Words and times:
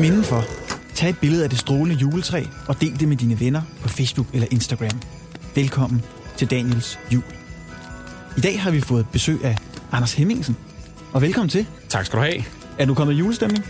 Kom 0.00 0.04
indenfor. 0.04 0.44
Tag 0.94 1.10
et 1.10 1.18
billede 1.18 1.44
af 1.44 1.50
det 1.50 1.58
strålende 1.58 1.94
juletræ 1.94 2.44
og 2.68 2.80
del 2.80 3.00
det 3.00 3.08
med 3.08 3.16
dine 3.16 3.40
venner 3.40 3.62
på 3.82 3.88
Facebook 3.88 4.26
eller 4.32 4.48
Instagram. 4.50 5.00
Velkommen 5.54 6.02
til 6.36 6.50
Daniels 6.50 6.98
jul. 7.12 7.22
I 8.36 8.40
dag 8.40 8.62
har 8.62 8.70
vi 8.70 8.80
fået 8.80 9.06
besøg 9.12 9.44
af 9.44 9.56
Anders 9.92 10.12
Hemmingsen. 10.12 10.56
Og 11.12 11.22
velkommen 11.22 11.48
til. 11.48 11.66
Tak 11.88 12.06
skal 12.06 12.18
du 12.18 12.24
have. 12.24 12.44
Er 12.78 12.84
du 12.84 12.94
kommet 12.94 13.14
i 13.14 13.16
julestemning? 13.16 13.64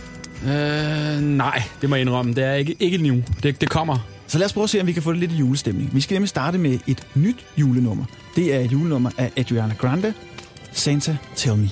Øh, 0.45 1.19
nej, 1.21 1.63
det 1.81 1.89
må 1.89 1.95
jeg 1.95 2.01
indrømme. 2.01 2.33
Det 2.33 2.43
er 2.43 2.53
ikke, 2.53 2.75
ikke 2.79 2.97
nu. 2.97 3.23
Det, 3.43 3.61
det 3.61 3.69
kommer. 3.69 3.97
Så 4.27 4.37
lad 4.37 4.45
os 4.45 4.53
prøve 4.53 4.63
at 4.63 4.69
se, 4.69 4.81
om 4.81 4.87
vi 4.87 4.91
kan 4.91 5.03
få 5.03 5.11
det 5.11 5.19
lidt 5.19 5.31
i 5.31 5.35
julestemning. 5.35 5.95
Vi 5.95 6.01
skal 6.01 6.15
nemlig 6.15 6.29
starte 6.29 6.57
med 6.57 6.79
et 6.87 7.07
nyt 7.15 7.45
julenummer. 7.57 8.05
Det 8.35 8.55
er 8.55 8.59
et 8.59 8.71
julenummer 8.71 9.09
af 9.17 9.31
Adriana 9.37 9.73
Grande, 9.73 10.13
Santa 10.71 11.17
Tell 11.35 11.57
Me. 11.57 11.69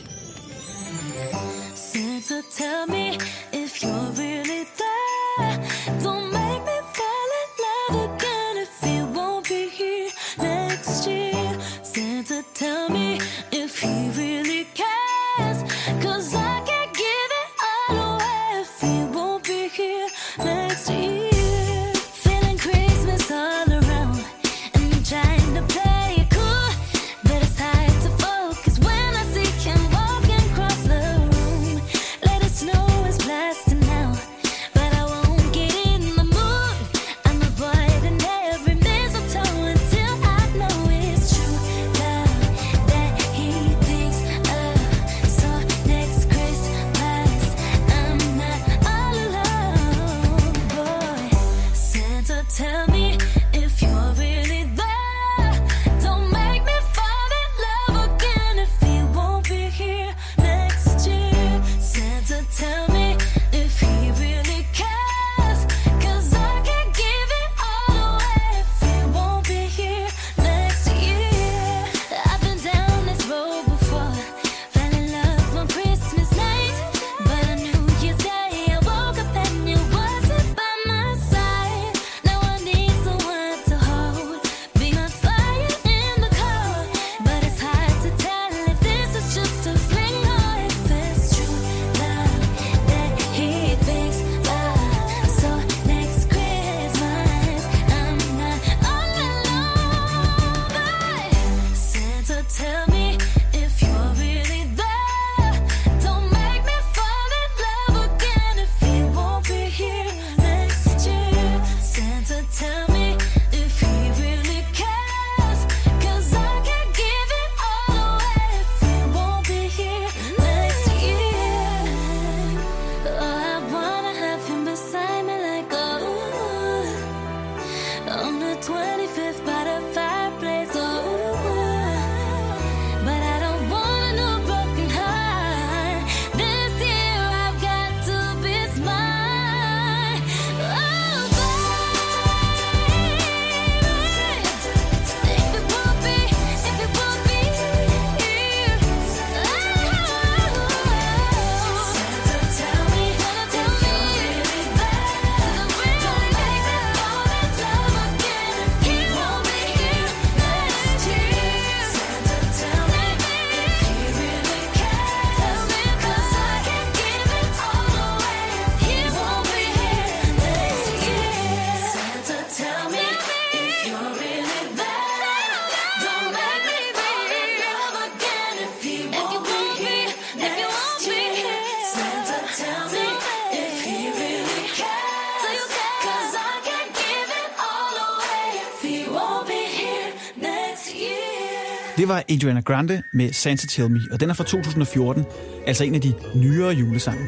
Adriana 192.29 192.62
Grande 192.62 193.01
med 193.13 193.34
Santa 193.34 193.67
Tell 193.67 193.91
Me, 193.91 194.01
og 194.12 194.19
den 194.19 194.29
er 194.29 194.34
fra 194.34 194.44
2014, 194.44 195.23
altså 195.67 195.84
en 195.84 195.95
af 195.95 196.01
de 196.01 196.13
nyere 196.35 196.73
julesange. 196.73 197.25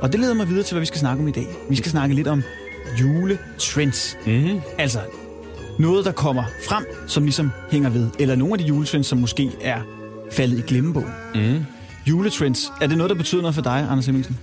Og 0.00 0.12
det 0.12 0.20
leder 0.20 0.34
mig 0.34 0.48
videre 0.48 0.62
til, 0.62 0.74
hvad 0.74 0.80
vi 0.80 0.86
skal 0.86 1.00
snakke 1.00 1.22
om 1.22 1.28
i 1.28 1.32
dag. 1.32 1.46
Vi 1.70 1.76
skal 1.76 1.90
snakke 1.90 2.14
lidt 2.14 2.26
om 2.28 2.42
juletrends. 3.00 4.16
Mm-hmm. 4.26 4.60
Altså 4.78 4.98
noget, 5.78 6.04
der 6.04 6.12
kommer 6.12 6.44
frem, 6.68 6.84
som 7.06 7.22
ligesom 7.22 7.50
hænger 7.70 7.90
ved. 7.90 8.10
Eller 8.18 8.34
nogle 8.34 8.54
af 8.54 8.58
de 8.58 8.64
juletrends, 8.64 9.06
som 9.06 9.18
måske 9.18 9.50
er 9.60 9.80
faldet 10.32 10.58
i 10.58 10.62
glemmebogen. 10.66 11.12
Mm. 11.34 11.64
Juletrends, 12.06 12.72
er 12.80 12.86
det 12.86 12.96
noget, 12.98 13.10
der 13.10 13.16
betyder 13.16 13.40
noget 13.42 13.54
for 13.54 13.62
dig, 13.62 13.86
Anders 13.90 14.06
Hemmingsen? 14.06 14.38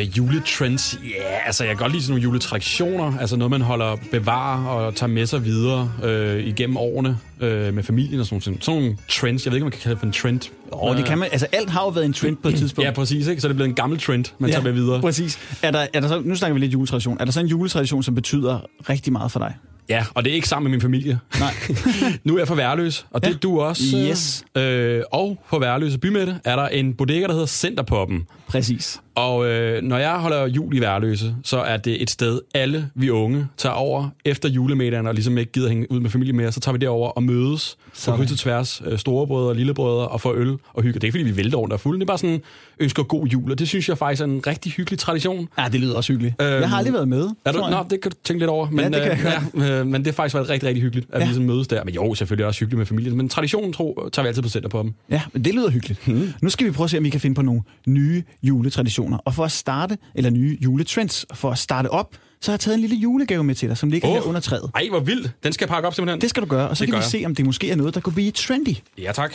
Øh, 0.00 0.16
juletrends, 0.18 0.98
ja, 1.02 1.08
yeah, 1.08 1.46
altså 1.46 1.64
jeg 1.64 1.76
kan 1.76 1.82
godt 1.82 1.92
lide 1.92 2.02
sådan 2.02 2.12
nogle 2.12 2.22
juletraditioner, 2.22 3.18
altså 3.18 3.36
noget, 3.36 3.50
man 3.50 3.60
holder 3.60 3.96
bevarer 4.10 4.66
og 4.66 4.94
tager 4.94 5.10
med 5.10 5.26
sig 5.26 5.44
videre 5.44 5.92
øh, 6.04 6.46
igennem 6.46 6.76
årene 6.76 7.18
øh, 7.40 7.74
med 7.74 7.82
familien 7.82 8.20
og 8.20 8.26
sådan 8.26 8.42
nogle, 8.48 8.62
sådan 8.62 8.80
nogle 8.80 8.96
trends. 9.08 9.44
Jeg 9.44 9.50
ved 9.50 9.56
ikke, 9.56 9.64
om 9.64 9.66
man 9.66 9.70
kan 9.72 9.80
kalde 9.80 9.94
det 9.94 9.98
for 10.00 10.06
en 10.06 10.12
trend. 10.12 10.40
Og 10.72 10.96
det 10.96 11.04
kan 11.04 11.18
man, 11.18 11.28
altså 11.32 11.46
alt 11.52 11.70
har 11.70 11.82
jo 11.82 11.88
været 11.88 12.04
en 12.04 12.12
trend 12.12 12.36
på 12.36 12.48
et 12.48 12.54
tidspunkt. 12.54 12.86
Ja, 12.86 12.90
præcis, 12.92 13.26
ikke? 13.26 13.40
Så 13.40 13.46
er 13.46 13.48
det 13.48 13.56
blevet 13.56 13.68
en 13.68 13.74
gammel 13.74 13.98
trend, 13.98 14.24
man 14.38 14.50
ja, 14.50 14.54
tager 14.54 14.64
med 14.64 14.72
videre. 14.72 15.00
Præcis. 15.00 15.38
Er 15.62 15.70
der, 15.70 15.86
er 15.94 16.00
der 16.00 16.08
så, 16.08 16.20
nu 16.24 16.34
snakker 16.34 16.54
vi 16.54 16.60
lidt 16.60 16.72
juletradition. 16.72 17.16
Er 17.20 17.24
der 17.24 17.32
så 17.32 17.40
en 17.40 17.46
juletradition, 17.46 18.02
som 18.02 18.14
betyder 18.14 18.58
rigtig 18.88 19.12
meget 19.12 19.32
for 19.32 19.38
dig? 19.40 19.54
Ja, 19.88 20.04
og 20.14 20.24
det 20.24 20.30
er 20.30 20.34
ikke 20.34 20.48
sammen 20.48 20.70
med 20.70 20.76
min 20.76 20.80
familie. 20.80 21.18
Nej. 21.40 21.54
nu 22.24 22.34
er 22.34 22.38
jeg 22.38 22.48
for 22.48 22.54
værløs, 22.54 23.06
og 23.10 23.22
det 23.22 23.28
Ja. 23.28 23.34
er 23.34 23.38
du 23.38 23.60
også. 23.60 23.82
Yes. 24.10 24.44
Øh, 24.56 25.02
og 25.12 25.42
på 25.50 25.58
Værløse 25.58 25.98
Bymette 25.98 26.40
er 26.44 26.56
der 26.56 26.68
en 26.68 26.94
bodega, 26.94 27.26
der 27.26 27.32
hedder 27.32 27.46
Centerpoppen. 27.46 28.26
Præcis. 28.50 29.00
Og 29.14 29.46
øh, 29.46 29.82
når 29.82 29.98
jeg 29.98 30.10
holder 30.18 30.46
jul 30.46 30.76
i 30.76 30.80
Værløse, 30.80 31.34
så 31.44 31.58
er 31.58 31.76
det 31.76 32.02
et 32.02 32.10
sted, 32.10 32.40
alle 32.54 32.90
vi 32.94 33.10
unge 33.10 33.46
tager 33.56 33.72
over 33.74 34.08
efter 34.24 34.48
julemiddagen, 34.48 35.06
og 35.06 35.14
ligesom 35.14 35.38
ikke 35.38 35.52
gider 35.52 35.68
hænge 35.68 35.92
ud 35.92 36.00
med 36.00 36.10
familie 36.10 36.32
mere, 36.32 36.52
så 36.52 36.60
tager 36.60 36.72
vi 36.72 36.78
derover 36.78 37.08
og 37.10 37.22
mødes 37.22 37.76
på 37.84 37.90
Sådan. 37.92 38.18
kryds 38.18 38.32
og 38.32 38.38
tværs, 38.38 38.82
øh, 38.86 38.98
storebrødre 38.98 39.48
og 39.48 39.54
lillebrødre, 39.54 40.08
og 40.08 40.20
får 40.20 40.32
øl 40.34 40.56
og 40.72 40.82
hygge. 40.82 40.94
Det 40.94 41.04
er 41.04 41.06
ikke, 41.08 41.18
fordi 41.18 41.30
vi 41.30 41.36
vælter 41.36 41.58
rundt 41.58 41.72
og 41.72 41.80
fulde, 41.80 41.98
det 41.98 42.04
er 42.04 42.06
bare 42.06 42.18
sådan, 42.18 42.40
ønsker 42.80 43.02
god 43.02 43.26
jul, 43.26 43.50
og 43.52 43.58
det 43.58 43.68
synes 43.68 43.88
jeg 43.88 43.98
faktisk 43.98 44.20
er 44.22 44.26
en 44.26 44.42
rigtig 44.46 44.72
hyggelig 44.72 44.98
tradition. 44.98 45.48
Ja, 45.58 45.68
det 45.72 45.80
lyder 45.80 45.94
også 45.96 46.12
hyggeligt. 46.12 46.34
Øhm, 46.42 46.50
jeg 46.60 46.68
har 46.70 46.76
aldrig 46.76 46.94
været 46.94 47.08
med. 47.08 47.28
Er 47.44 47.52
du, 47.52 47.58
nå, 47.58 47.84
det 47.90 48.00
kan 48.00 48.10
du 48.10 48.16
tænke 48.24 48.40
lidt 48.40 48.50
over. 48.50 48.70
Men, 48.70 48.92
det 48.92 49.02
kan 49.02 49.10
jeg 49.24 49.42
øh, 49.54 49.60
ja, 49.62 49.80
øh, 49.80 49.86
men 49.86 49.94
det 50.00 50.06
har 50.06 50.12
faktisk 50.12 50.34
været 50.34 50.48
rigtig, 50.50 50.68
rigtig 50.68 50.82
hyggeligt, 50.82 51.06
at 51.08 51.14
Ja. 51.14 51.18
ja. 51.18 51.24
vi 51.24 51.28
ligesom 51.28 51.44
mødes 51.44 51.68
der. 51.68 51.84
Men 51.84 51.94
jo, 51.94 52.14
selvfølgelig 52.14 52.46
også 52.46 52.60
hyggeligt 52.60 52.78
med 52.78 52.86
familien. 52.86 53.16
Men 53.16 53.28
traditionen 53.28 53.72
tro, 53.72 54.08
tager 54.12 54.24
vi 54.24 54.28
altid 54.28 54.42
på 54.42 54.48
center 54.48 54.68
på 54.68 54.82
dem. 54.82 54.94
Ja, 55.10 55.22
men 55.32 55.44
det 55.44 55.54
lyder 55.54 55.70
hyggeligt. 55.70 56.06
Hmm. 56.06 56.32
Nu 56.42 56.48
skal 56.50 56.66
vi 56.66 56.70
prøve 56.72 56.84
at 56.84 56.90
se, 56.90 56.98
om 56.98 57.04
vi 57.04 57.10
kan 57.10 57.20
finde 57.20 57.34
på 57.34 57.42
nogle 57.42 57.62
nye 57.86 58.22
juletraditioner. 58.42 59.18
og 59.18 59.34
for 59.34 59.44
at 59.44 59.52
starte, 59.52 59.98
eller 60.14 60.30
nye 60.30 60.58
juletrends, 60.60 61.26
for 61.34 61.50
at 61.50 61.58
starte 61.58 61.90
op, 61.90 62.16
så 62.40 62.50
har 62.50 62.54
jeg 62.54 62.60
taget 62.60 62.74
en 62.74 62.80
lille 62.80 62.96
julegave 62.96 63.44
med 63.44 63.54
til 63.54 63.68
dig, 63.68 63.76
som 63.78 63.90
ligger 63.90 64.08
oh. 64.08 64.14
Her 64.14 64.22
under 64.22 64.40
træet. 64.40 64.70
Ej, 64.74 64.86
hvor 64.90 65.00
vildt. 65.00 65.30
Den 65.44 65.52
skal 65.52 65.64
jeg 65.64 65.68
pakke 65.70 65.86
op 65.88 65.94
simpelthen. 65.94 66.20
Det 66.20 66.30
skal 66.30 66.42
du 66.42 66.48
gøre, 66.48 66.68
og 66.68 66.76
så 66.76 66.84
Det 66.84 66.92
kan 66.92 66.98
vi 66.98 67.02
jeg. 67.02 67.10
se, 67.10 67.22
om 67.26 67.34
det 67.34 67.44
måske 67.44 67.70
er 67.70 67.76
noget, 67.76 67.94
der 67.94 68.00
kunne 68.00 68.12
blive 68.12 68.30
trendy. 68.30 68.74
Ja, 68.98 69.12
tak. 69.12 69.34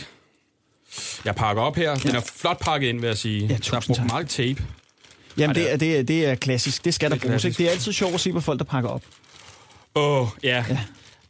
Jeg 1.26 1.36
pakker 1.36 1.62
op 1.64 1.76
her. 1.76 1.96
Den 1.96 2.16
er 2.16 2.22
flot 2.36 2.60
pakket 2.60 2.88
ind, 2.88 3.00
vil 3.00 3.08
jeg 3.08 3.18
sige. 3.18 3.48
der 3.48 3.54
er 3.54 3.58
tusind 3.60 3.82
brugt 3.88 3.98
tak. 3.98 4.08
meget 4.12 4.30
tape. 4.30 4.64
Jamen, 5.38 5.56
Ej, 5.56 5.62
det 5.62 5.74
er, 5.74 5.78
det, 5.78 6.00
er, 6.00 6.04
det 6.04 6.26
er 6.26 6.36
klassisk. 6.36 6.86
Det 6.86 6.94
skal 6.94 7.10
der 7.10 7.16
Det 7.16 7.24
er 7.24 7.28
bruges, 7.28 7.46
ikke? 7.46 7.58
Det 7.58 7.68
er 7.68 7.72
altid 7.72 7.94
sjovt 7.94 8.14
at 8.14 8.20
se 8.20 8.32
på 8.32 8.40
folk, 8.42 8.60
der 8.60 8.66
pakker 8.66 8.90
op. 8.90 9.04
Åh, 9.96 10.22
oh, 10.22 10.28
ja. 10.44 10.66
ja. 10.70 10.80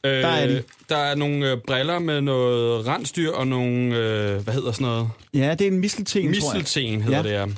Øh, 0.10 0.22
der 0.22 0.28
er 0.28 0.48
de. 0.48 0.64
Der 0.90 0.98
er 0.98 1.16
nogle 1.16 1.52
øh, 1.52 1.58
briller 1.68 2.00
med 2.00 2.22
noget 2.22 2.88
rensdyr 2.88 3.32
og 3.32 3.48
nogle, 3.48 3.96
øh, 3.96 4.44
hvad 4.44 4.54
hedder 4.54 4.72
sådan 4.72 4.88
noget? 4.88 5.10
Ja, 5.34 5.52
det 5.56 5.62
er 5.68 5.72
en 5.72 5.80
mistelten, 5.80 6.06
tror 6.06 6.54
jeg. 6.54 6.58
Mistelten 6.60 7.02
hedder 7.02 7.30
Ja. 7.30 7.40
ja. 7.40 7.46
det, 7.46 7.50
ja. 7.50 7.54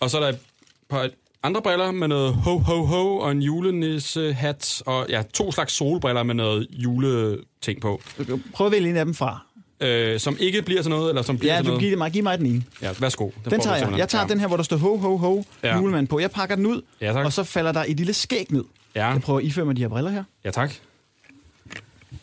Og 0.00 0.10
så 0.10 0.16
er 0.16 0.20
der 0.22 0.28
et 0.28 0.38
par 0.90 1.10
andre 1.42 1.62
briller 1.62 1.90
med 1.90 2.08
noget 2.08 2.34
ho, 2.34 2.58
ho, 2.58 2.84
ho 2.84 3.16
og 3.18 3.30
en 3.32 3.42
julenissehat. 3.42 4.82
Og 4.86 5.06
ja, 5.08 5.22
to 5.34 5.52
slags 5.52 5.72
solbriller 5.72 6.22
med 6.22 6.34
noget 6.34 6.66
juleting 6.70 7.80
på. 7.80 8.02
Prøv 8.54 8.66
at 8.66 8.72
vælge 8.72 8.90
en 8.90 8.96
af 8.96 9.04
dem 9.04 9.14
fra. 9.14 9.46
Øh, 9.80 10.20
som 10.20 10.36
ikke 10.40 10.62
bliver 10.62 10.82
til 10.82 10.90
noget, 10.90 11.08
eller 11.08 11.22
som 11.22 11.38
bliver 11.38 11.54
Ja, 11.54 11.60
du 11.60 11.66
noget. 11.66 11.80
giver 11.80 11.96
mig, 11.96 12.12
giv 12.12 12.22
mig 12.22 12.38
den 12.38 12.46
ene. 12.46 12.62
Ja, 12.82 12.92
værsgo. 12.98 13.30
Den, 13.44 13.50
Den 13.50 13.60
tager 13.60 13.76
jeg. 13.76 13.98
Jeg 13.98 14.08
tager 14.08 14.22
ja. 14.22 14.28
den 14.28 14.40
her, 14.40 14.46
hvor 14.46 14.56
der 14.56 14.64
står 14.64 14.76
ho, 14.76 14.96
ho, 14.96 15.16
ho, 15.16 15.42
Ja. 15.62 15.76
julemand 15.78 16.08
på. 16.08 16.18
Jeg 16.20 16.30
pakker 16.30 16.56
den 16.56 16.66
ud, 16.66 16.82
Ja, 17.00 17.12
tak. 17.12 17.24
og 17.24 17.32
så 17.32 17.44
falder 17.44 17.72
der 17.72 17.84
et 17.88 17.96
lille 17.96 18.12
skæg 18.12 18.46
ned. 18.50 18.64
Ja, 18.94 19.08
Jeg 19.08 19.20
prøver 19.22 19.38
at 19.38 19.44
iføre 19.44 19.64
mig 19.66 19.76
de 19.76 19.80
her 19.80 19.88
briller 19.88 20.10
her. 20.10 20.24
ja 20.44 20.50
tak. 20.50 20.72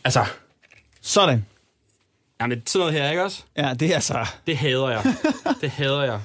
Altså, 0.04 0.26
Sådan. 1.02 1.46
jamen, 2.42 2.60
det 2.60 2.70
sådan 2.70 2.80
noget 2.88 3.02
her, 3.02 3.10
ikke 3.10 3.24
også? 3.24 3.44
Ja, 3.58 3.74
det 3.74 3.96
er 3.96 4.00
så... 4.00 4.26
Det 4.48 4.58
hader 4.58 4.90
jeg. 4.90 5.14
det 5.62 5.70
hader 5.70 6.04
jeg. 6.04 6.20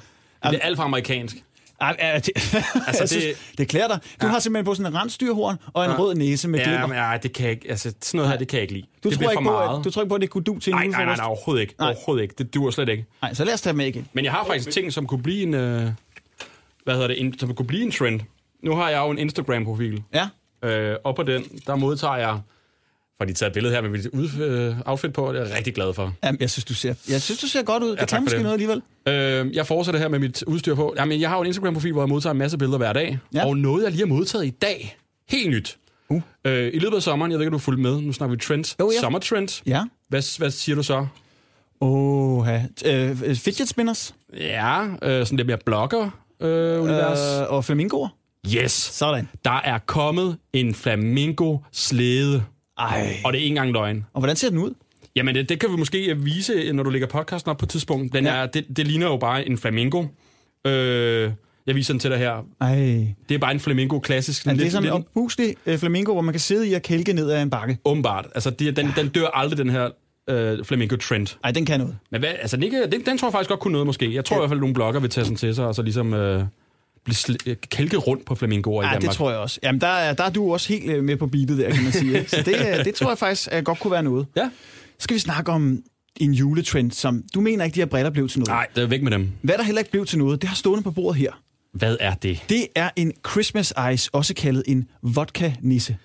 Det 0.51 0.59
er 0.61 0.65
alt 0.65 0.75
for 0.77 0.83
amerikansk. 0.83 1.35
Ej, 1.81 1.95
ja, 1.99 2.15
det, 2.15 2.29
altså, 2.87 3.01
det- 3.01 3.09
synes, 3.09 3.25
det 3.57 3.67
klæder 3.67 3.87
dig. 3.87 3.99
Du 4.21 4.25
Ja. 4.25 4.31
har 4.31 4.39
simpelthen 4.39 4.65
på 4.65 4.75
sådan 4.75 4.93
en 4.93 4.99
rensdyrhorn 4.99 5.55
og 5.73 5.85
en 5.85 5.91
Ja. 5.91 5.97
rød 5.99 6.15
næse 6.15 6.47
med 6.47 6.59
Ja, 6.59 6.65
glimmer. 6.69 6.87
men 6.87 6.97
ja, 6.97 7.17
det 7.23 7.33
kan 7.33 7.43
jeg 7.43 7.51
ikke. 7.51 7.69
Altså, 7.69 7.93
sådan 8.01 8.17
noget 8.17 8.31
her, 8.31 8.37
det 8.37 8.47
kan 8.47 8.57
jeg 8.57 8.61
ikke 8.61 8.73
lide. 8.73 8.85
Du 9.03 9.09
det 9.09 9.17
tror, 9.17 9.23
ikke 9.23 9.33
for 9.33 9.39
på, 9.39 9.51
meget. 9.51 9.79
at, 9.79 9.85
du 9.85 9.91
tror 9.91 10.01
ikke 10.01 10.09
på, 10.09 10.15
at 10.15 10.21
det 10.21 10.29
kunne 10.29 10.43
du 10.43 10.59
til 10.59 10.73
Nej, 10.73 10.87
nej, 10.87 11.05
nej, 11.05 11.15
nej, 11.15 11.25
overhovedet 11.25 11.61
ikke. 11.61 11.75
Nej. 11.79 11.87
Overhovedet 11.89 12.23
ikke. 12.23 12.35
Det 12.37 12.53
dur 12.53 12.71
slet 12.71 12.89
ikke. 12.89 13.05
Nej, 13.21 13.33
så 13.33 13.43
lad 13.45 13.53
os 13.53 13.61
tage 13.61 13.73
med 13.73 13.85
igen. 13.87 14.07
Men 14.13 14.25
jeg 14.25 14.31
har 14.33 14.45
faktisk 14.45 14.71
ting, 14.71 14.93
som 14.93 15.07
kunne 15.07 15.23
blive 15.23 15.43
en... 15.43 15.53
Øh, 15.53 15.89
hvad 16.83 16.93
hedder 16.93 17.07
det? 17.07 17.21
En, 17.21 17.39
som 17.39 17.53
kunne 17.55 17.65
blive 17.67 17.83
en 17.83 17.91
trend. 17.91 18.19
Nu 18.63 18.75
har 18.75 18.89
jeg 18.89 18.97
jo 18.99 19.09
en 19.09 19.17
Instagram-profil. 19.17 20.03
Ja. 20.13 20.27
Øh, 20.69 20.97
og 21.03 21.15
på 21.15 21.23
den, 21.23 21.43
der 21.67 21.75
modtager 21.75 22.15
jeg... 22.15 22.39
For 23.23 23.27
de 23.27 23.33
taget 23.33 23.49
et 23.49 23.53
billede 23.53 23.73
her 23.73 23.81
med 23.81 23.89
mit 23.89 24.07
ud, 24.07 24.29
øh, 24.41 24.75
outfit 24.85 25.13
på, 25.13 25.21
og 25.27 25.33
det 25.33 25.41
er 25.41 25.45
jeg 25.47 25.57
rigtig 25.57 25.73
glad 25.75 25.93
for. 25.93 26.13
Jamen, 26.23 26.41
jeg 26.41 26.49
synes, 26.49 26.65
du 26.65 26.73
ser, 26.73 26.93
jeg 27.09 27.21
synes, 27.21 27.39
du 27.41 27.47
ser 27.47 27.63
godt 27.63 27.83
ud. 27.83 27.89
Det 27.89 27.99
tak 27.99 28.07
kan 28.09 28.21
måske 28.23 28.35
det. 28.35 28.43
noget 28.43 28.53
alligevel. 28.53 28.81
Øh, 29.07 29.55
jeg 29.55 29.67
fortsætter 29.67 29.99
her 29.99 30.07
med 30.07 30.19
mit 30.19 30.43
udstyr 30.43 30.75
på. 30.75 30.93
Jamen, 30.97 31.21
jeg 31.21 31.29
har 31.29 31.35
jo 31.35 31.41
en 31.41 31.47
Instagram-profil, 31.47 31.91
hvor 31.91 32.01
jeg 32.01 32.09
modtager 32.09 32.31
en 32.31 32.37
masse 32.37 32.57
billeder 32.57 32.77
hver 32.77 32.93
dag. 32.93 33.19
Ja. 33.33 33.45
Og 33.45 33.57
noget, 33.57 33.83
jeg 33.83 33.91
lige 33.91 34.01
har 34.01 34.05
modtaget 34.07 34.45
i 34.45 34.49
dag. 34.49 34.97
Helt 35.29 35.49
nyt. 35.49 35.77
Uh. 36.09 36.21
Øh, 36.45 36.71
I 36.73 36.79
løbet 36.79 36.95
af 36.95 37.01
sommeren, 37.03 37.31
jeg 37.31 37.39
ved 37.39 37.45
ikke, 37.45 37.49
om 37.55 37.59
du 37.59 37.63
fulgte 37.63 37.81
med. 37.83 38.01
Nu 38.01 38.13
snakker 38.13 38.35
vi 38.35 38.41
trends. 38.41 38.75
Jo, 38.79 38.91
ja. 38.95 38.99
Summer 39.01 39.19
trends. 39.19 39.63
Ja. 39.65 39.81
Hvad, 40.09 40.37
hvad 40.37 40.51
siger 40.51 40.75
du 40.75 40.83
så? 40.83 41.07
Åh, 41.81 42.47
øh, 42.85 43.35
fidget 43.35 43.69
spinners 43.69 44.15
Ja, 44.37 44.85
øh, 44.85 45.25
sådan 45.25 45.37
lidt 45.37 45.47
mere 45.47 45.57
blogger-univers. 45.65 47.41
øh, 47.41 47.53
og 47.53 47.65
flamingoer. 47.65 48.09
yes! 48.55 48.71
Sådan. 48.71 49.29
Der 49.45 49.61
er 49.63 49.77
kommet 49.77 50.37
en 50.53 50.73
flamingo-slæde. 50.75 52.43
Ej. 52.77 53.17
Og 53.25 53.33
det 53.33 53.39
er 53.39 53.43
ikke 53.43 53.47
engang 53.53 53.71
løgn. 53.71 54.05
Og 54.13 54.19
hvordan 54.21 54.35
ser 54.35 54.49
den 54.49 54.57
ud? 54.59 54.73
Jamen, 55.15 55.35
det, 55.35 55.49
det 55.49 55.59
kan 55.59 55.71
vi 55.71 55.75
måske 55.75 56.17
vise, 56.17 56.73
når 56.73 56.83
du 56.83 56.89
lægger 56.89 57.07
podcasten 57.07 57.49
op 57.51 57.57
på 57.57 57.65
et 57.65 57.69
tidspunkt. 57.69 58.13
Den 58.13 58.23
Ja. 58.25 58.33
er, 58.35 58.45
det, 58.45 58.65
det 58.77 58.87
ligner 58.87 59.07
jo 59.07 59.17
bare 59.17 59.47
en 59.47 59.57
flamingo. 59.57 60.05
Øh, 60.67 61.31
jeg 61.67 61.75
viser 61.75 61.93
den 61.93 61.99
til 61.99 62.09
dig 62.11 62.19
her. 62.19 62.45
Ej. 62.61 62.75
Det 63.29 63.35
er 63.35 63.39
bare 63.39 63.51
en 63.51 63.59
flamingo 63.59 63.99
klassisk. 63.99 64.45
Er 64.45 64.49
det 64.51 64.59
lidt, 64.61 64.71
sådan 64.71 64.87
en 64.87 64.93
opbuslig 64.93 65.55
øh, 65.65 65.77
flamingo, 65.77 66.11
hvor 66.13 66.21
man 66.21 66.33
kan 66.33 66.39
sidde 66.39 66.69
i 66.69 66.73
og 66.73 66.81
kælke 66.81 67.13
ned 67.13 67.31
ad 67.31 67.41
en 67.41 67.49
bakke? 67.49 67.77
åbenbart. 67.85 68.27
Altså, 68.35 68.49
det, 68.49 68.77
den, 68.77 68.87
den 68.95 69.09
dør 69.09 69.27
aldrig, 69.27 69.57
den 69.57 69.69
her 69.69 69.89
øh, 70.29 70.65
flamingo-trend. 70.65 71.37
Ej, 71.43 71.51
den 71.51 71.65
kan 71.65 71.79
noget. 71.79 71.97
Men 72.11 72.21
hvad, 72.21 72.29
altså, 72.41 72.57
den, 72.57 72.63
ikke, 72.63 72.87
den, 72.91 73.05
den 73.05 73.17
tror 73.17 73.27
jeg 73.27 73.31
faktisk 73.33 73.49
godt 73.49 73.59
kunne 73.59 73.71
noget, 73.71 73.85
måske. 73.85 74.13
Jeg 74.13 74.25
tror 74.25 74.35
i 74.35 74.39
hvert 74.39 74.49
fald, 74.49 74.57
at 74.57 74.61
nogle 74.61 74.73
blogger 74.73 74.99
vil 74.99 75.09
tage 75.09 75.25
sådan 75.25 75.37
til 75.37 75.55
sig, 75.55 75.65
og 75.65 75.75
så 75.75 75.81
ligesom 75.81 76.13
øh, 76.13 76.43
blive 77.05 77.37
øh, 77.45 77.55
kælke 77.69 77.97
rundt 77.97 78.25
på 78.25 78.35
flamingoer 78.35 78.81
i 78.83 78.85
Ja, 78.85 78.91
Danmark. 78.93 79.09
det 79.09 79.17
tror 79.17 79.29
jeg 79.29 79.39
også. 79.39 79.59
Jamen, 79.63 79.81
der 79.81 79.87
er, 79.87 80.13
der 80.13 80.23
er 80.23 80.29
du 80.29 80.53
også 80.53 80.73
helt 80.73 80.91
øh, 80.91 81.03
med 81.03 81.17
på 81.17 81.27
beatet 81.27 81.57
der, 81.57 81.71
kan 81.71 81.83
man 81.83 81.91
sige. 81.91 82.25
Så 82.27 82.37
det, 82.45 82.55
øh, 82.79 82.85
det 82.85 82.95
tror 82.95 83.09
jeg 83.09 83.17
faktisk 83.17 83.49
øh, 83.51 83.63
godt 83.63 83.79
kunne 83.79 83.91
være 83.91 84.03
noget. 84.03 84.27
Ja. 84.35 84.49
Så 84.99 85.03
skal 85.03 85.13
vi 85.13 85.19
snakke 85.19 85.51
om 85.51 85.79
en 86.15 86.33
juletrend, 86.33 86.91
som 86.91 87.23
du 87.33 87.41
mener 87.41 87.65
ikke, 87.65 87.75
de 87.75 87.79
her 87.79 87.85
briller 87.85 88.09
blev 88.09 88.29
til 88.29 88.39
noget. 88.39 88.47
Nej, 88.49 88.67
det 88.75 88.83
er 88.83 88.87
væk 88.87 89.01
med 89.03 89.11
dem. 89.11 89.29
Hvad 89.41 89.57
der 89.57 89.63
heller 89.63 89.79
ikke 89.79 89.91
blev 89.91 90.05
til 90.05 90.17
noget, 90.19 90.41
det 90.41 90.49
har 90.49 90.55
stående 90.55 90.83
på 90.83 90.91
bordet 90.91 91.19
her. 91.19 91.31
Hvad 91.73 91.97
er 91.99 92.13
det? 92.13 92.39
Det 92.49 92.67
er 92.75 92.89
en 92.95 93.11
Christmas 93.31 93.73
Ice, 93.93 94.09
også 94.13 94.33
kaldet 94.33 94.63
en 94.67 94.87
vodka-nisse. 95.01 95.97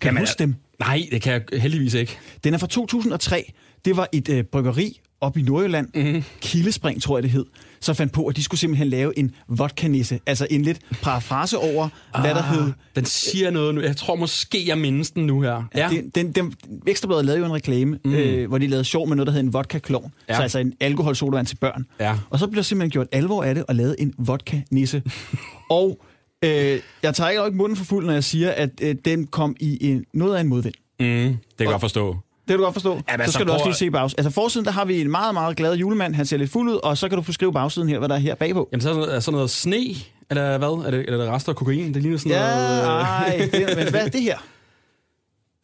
Kan 0.00 0.14
du 0.14 0.20
huske 0.20 0.38
dem? 0.38 0.54
Nej, 0.80 1.02
det 1.12 1.22
kan 1.22 1.32
jeg 1.32 1.60
heldigvis 1.60 1.94
ikke. 1.94 2.18
Den 2.44 2.54
er 2.54 2.58
fra 2.58 2.66
2003. 2.66 3.52
Det 3.84 3.96
var 3.96 4.08
et 4.12 4.28
øh, 4.28 4.44
bryggeri 4.44 5.00
op 5.20 5.36
i 5.36 5.42
Nordjylland, 5.42 5.88
mm-hmm. 5.94 6.24
Kildespring 6.40 7.02
tror 7.02 7.16
jeg 7.16 7.22
det 7.22 7.30
hed, 7.30 7.44
som 7.80 7.94
fandt 7.94 8.12
på, 8.12 8.26
at 8.26 8.36
de 8.36 8.42
skulle 8.42 8.60
simpelthen 8.60 8.88
lave 8.88 9.18
en 9.18 9.34
vodka-nisse. 9.48 10.20
Altså 10.26 10.46
en 10.50 10.62
lidt 10.62 10.78
parafrase 11.02 11.58
over, 11.58 11.88
ah, 12.14 12.20
hvad 12.20 12.34
der 12.34 12.42
hed... 12.42 12.72
Den 12.96 13.04
siger 13.04 13.50
noget 13.50 13.74
nu. 13.74 13.80
Jeg 13.80 13.96
tror 13.96 14.16
måske, 14.16 14.68
jeg 14.68 14.78
mindes 14.78 15.10
den 15.10 15.26
nu 15.26 15.42
her. 15.42 15.62
Ja. 15.74 15.88
Den, 15.88 16.08
den, 16.08 16.32
den, 16.32 16.54
Ekstrabladet 16.86 17.24
lavede 17.24 17.40
jo 17.40 17.46
en 17.46 17.52
reklame, 17.52 17.98
mm. 18.04 18.14
øh, 18.14 18.48
hvor 18.48 18.58
de 18.58 18.66
lavede 18.66 18.84
sjov 18.84 19.08
med 19.08 19.16
noget, 19.16 19.26
der 19.26 19.32
hed 19.32 19.40
en 19.40 19.52
vodka-klon. 19.52 20.12
Ja. 20.28 20.32
Ja. 20.32 20.36
Så 20.36 20.42
altså 20.42 20.58
en 20.58 20.72
alkoholsodavand 20.80 21.46
til 21.46 21.56
børn. 21.56 21.86
Ja. 22.00 22.18
Og 22.30 22.38
så 22.38 22.46
blev 22.46 22.56
der 22.56 22.62
simpelthen 22.62 22.90
gjort 22.90 23.06
alvor 23.12 23.42
af 23.42 23.54
det 23.54 23.64
og 23.68 23.74
lavet 23.74 23.96
en 23.98 24.14
vodka-nisse. 24.18 25.02
og 25.70 26.00
øh, 26.44 26.80
jeg 27.02 27.14
tager 27.14 27.44
ikke 27.46 27.56
munden 27.56 27.76
for 27.76 27.84
fuld, 27.84 28.06
når 28.06 28.12
jeg 28.12 28.24
siger, 28.24 28.50
at 28.50 28.70
øh, 28.82 28.96
den 29.04 29.26
kom 29.26 29.56
i 29.60 29.90
en, 29.90 30.04
noget 30.14 30.36
af 30.36 30.40
en 30.40 30.48
modvind. 30.48 30.74
Mm, 31.00 31.06
det 31.06 31.38
kan 31.58 31.64
jeg 31.64 31.66
godt 31.66 31.80
forstå. 31.80 32.16
Det 32.48 32.54
kan 32.54 32.58
du 32.58 32.64
godt 32.64 32.74
forstå. 32.74 32.94
Ja, 32.94 33.00
altså, 33.08 33.26
så 33.26 33.32
skal 33.32 33.46
du 33.46 33.52
også 33.52 33.64
lige 33.64 33.74
se 33.74 33.90
bagsiden. 33.90 34.24
Altså 34.24 34.34
forsiden, 34.34 34.64
der 34.64 34.70
har 34.70 34.84
vi 34.84 35.00
en 35.00 35.10
meget, 35.10 35.34
meget 35.34 35.56
glad 35.56 35.74
julemand. 35.76 36.14
Han 36.14 36.26
ser 36.26 36.36
lidt 36.36 36.50
fuld 36.50 36.70
ud, 36.70 36.76
og 36.82 36.98
så 36.98 37.08
kan 37.08 37.16
du 37.16 37.22
beskrive 37.22 37.52
bagsiden 37.52 37.88
her, 37.88 37.98
hvad 37.98 38.08
der 38.08 38.14
er 38.14 38.18
her 38.18 38.34
bagpå. 38.34 38.68
Jamen, 38.72 38.80
så 38.82 38.88
er 38.88 38.92
sådan 38.92 39.00
noget, 39.00 39.16
er 39.16 39.20
sådan 39.20 39.32
noget 39.32 39.50
sne, 39.50 39.84
eller 40.30 40.58
hvad? 40.58 40.68
Er 40.68 40.90
det, 40.90 41.00
eller 41.00 41.18
er 41.18 41.22
det 41.24 41.32
rester 41.32 41.52
af 41.52 41.56
kokain? 41.56 41.94
Det 41.94 42.02
ligner 42.02 42.18
sådan 42.18 42.32
Ja, 42.32 42.38
noget... 42.40 42.82
ej, 43.02 43.48
det, 43.52 43.76
men 43.76 43.90
hvad 43.90 44.04
er 44.06 44.08
det 44.08 44.22
her? 44.22 44.38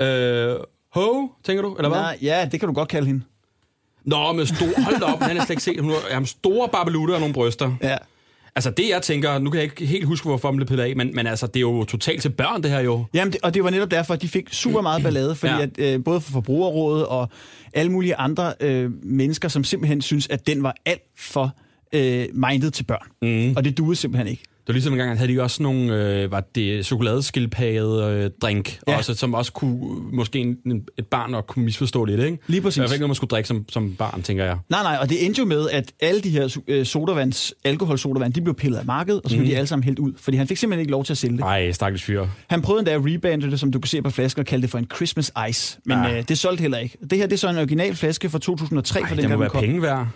Øh, 0.02 0.56
ho, 0.94 1.28
tænker 1.44 1.62
du? 1.62 1.74
Eller 1.74 1.88
hvad? 1.88 1.98
Nej, 1.98 2.18
ja, 2.22 2.48
det 2.52 2.60
kan 2.60 2.66
du 2.68 2.72
godt 2.74 2.88
kalde 2.88 3.06
hende. 3.06 3.22
Nå, 4.04 4.32
med 4.32 4.46
stor... 4.46 4.82
Hold 4.82 5.00
da 5.00 5.04
op, 5.04 5.20
han 5.22 5.36
er 5.36 5.40
slet 5.40 5.50
ikke 5.50 5.62
set. 5.62 5.80
Hun 5.80 5.90
har 5.90 5.98
jamen, 6.10 6.26
store 6.26 6.68
barbelutter 6.68 7.14
og 7.14 7.20
nogle 7.20 7.34
bryster. 7.34 7.72
Ja. 7.82 7.96
Altså, 8.56 8.70
det 8.70 8.88
jeg 8.88 9.02
tænker... 9.02 9.38
Nu 9.38 9.50
kan 9.50 9.60
jeg 9.60 9.64
ikke 9.70 9.86
helt 9.86 10.04
huske, 10.04 10.28
hvorfor 10.28 10.50
man 10.50 10.56
blev 10.56 10.66
pillet 10.66 10.84
af, 10.84 10.96
men, 10.96 11.10
men 11.14 11.26
altså, 11.26 11.46
det 11.46 11.56
er 11.56 11.60
jo 11.60 11.84
totalt 11.84 12.22
til 12.22 12.28
børn, 12.30 12.62
det 12.62 12.70
her 12.70 12.80
jo. 12.80 13.04
Jamen, 13.14 13.32
det, 13.32 13.40
og 13.42 13.54
det 13.54 13.64
var 13.64 13.70
netop 13.70 13.90
derfor, 13.90 14.14
at 14.14 14.22
de 14.22 14.28
fik 14.28 14.48
super 14.52 14.80
meget 14.80 15.02
ballade, 15.04 15.34
fordi 15.34 15.52
Ja. 15.52 15.62
at, 15.62 15.70
øh, 15.78 16.04
både 16.04 16.20
for 16.20 16.32
forbrugerrådet 16.32 17.06
og 17.06 17.28
alle 17.72 17.92
mulige 17.92 18.16
andre 18.16 18.54
øh, 18.60 18.90
mennesker, 19.02 19.48
som 19.48 19.64
simpelthen 19.64 20.02
synes, 20.02 20.28
at 20.28 20.46
den 20.46 20.62
var 20.62 20.74
alt 20.86 21.02
for 21.18 21.56
øh, 21.92 22.26
mindet 22.32 22.74
til 22.74 22.84
børn. 22.84 23.08
Mm. 23.50 23.56
Og 23.56 23.64
det 23.64 23.78
duede 23.78 23.96
simpelthen 23.96 24.28
ikke. 24.28 24.42
Det 24.66 24.68
var 24.68 24.72
ligesom 24.72 24.92
en 24.92 24.98
gang, 24.98 25.10
at 25.10 25.18
havde 25.18 25.32
de 25.32 25.42
også 25.42 25.62
nogle, 25.62 25.94
øh, 26.22 26.30
var 26.30 26.40
det 26.54 26.86
chokoladeskildpadde 26.86 28.22
øh, 28.24 28.30
drink, 28.42 28.78
Ja. 28.88 28.96
også, 28.96 29.14
som 29.14 29.34
også 29.34 29.52
kunne, 29.52 29.78
måske 30.12 30.38
en, 30.38 30.56
et 30.98 31.06
barn 31.06 31.30
nok 31.30 31.44
kunne 31.46 31.64
misforstå 31.64 32.04
lidt, 32.04 32.20
ikke? 32.20 32.38
Lige 32.46 32.60
præcis. 32.60 32.76
Hvert 32.76 32.88
fald 32.88 32.94
ikke 32.96 33.00
noget, 33.02 33.08
man 33.10 33.14
skulle 33.14 33.28
drikke 33.28 33.48
som, 33.48 33.64
som 33.68 33.94
barn, 33.98 34.22
tænker 34.22 34.44
jeg. 34.44 34.56
Nej, 34.70 34.82
nej, 34.82 34.98
og 35.00 35.08
det 35.08 35.24
endte 35.26 35.38
jo 35.38 35.44
med, 35.46 35.70
at 35.70 35.92
alle 36.00 36.20
de 36.20 36.30
her 36.30 36.58
øh, 36.68 36.86
sodavands, 36.86 37.52
alkoholsodavand, 37.64 38.32
de 38.32 38.40
blev 38.40 38.54
pillet 38.54 38.78
af 38.78 38.84
markedet, 38.84 39.20
og 39.24 39.30
så 39.30 39.36
blev 39.36 39.44
mm. 39.46 39.50
de 39.50 39.56
alle 39.56 39.66
sammen 39.66 39.84
hældt 39.84 39.98
ud, 39.98 40.12
fordi 40.20 40.36
han 40.36 40.48
fik 40.48 40.56
simpelthen 40.56 40.80
ikke 40.80 40.90
lov 40.92 41.04
til 41.04 41.12
at 41.12 41.18
sælge 41.18 41.36
det. 41.36 41.42
Ej, 41.42 41.72
stakkels 41.72 42.02
fyr. 42.02 42.26
Han 42.46 42.62
prøvede 42.62 42.80
endda 42.80 42.92
at 42.92 43.00
rebande 43.04 43.50
det, 43.50 43.60
som 43.60 43.72
du 43.72 43.78
kan 43.80 43.88
se 43.88 44.02
på 44.02 44.10
flasken, 44.10 44.40
og 44.40 44.46
kalde 44.46 44.62
det 44.62 44.70
for 44.70 44.78
en 44.78 44.86
Christmas 44.96 45.32
Ice. 45.50 45.78
Men 45.84 45.98
Ja. 45.98 46.08
ja. 46.08 46.18
øh, 46.18 46.24
det 46.28 46.38
solgte 46.38 46.60
heller 46.62 46.78
ikke. 46.78 46.98
Det 47.10 47.18
her 47.18 47.26
det 47.26 47.32
er 47.32 47.38
så 47.38 47.48
en 47.48 47.56
original 47.56 47.94
flaske 47.96 48.30
fra 48.30 48.38
2003, 48.38 49.00
Ej, 49.00 49.08
for 49.08 49.14
det 49.14 49.22
den 49.22 49.30
må 49.32 49.36
være 49.38 49.48
den 49.48 49.52
kom. 49.52 49.60
penge 49.60 49.82
værd. 49.82 50.08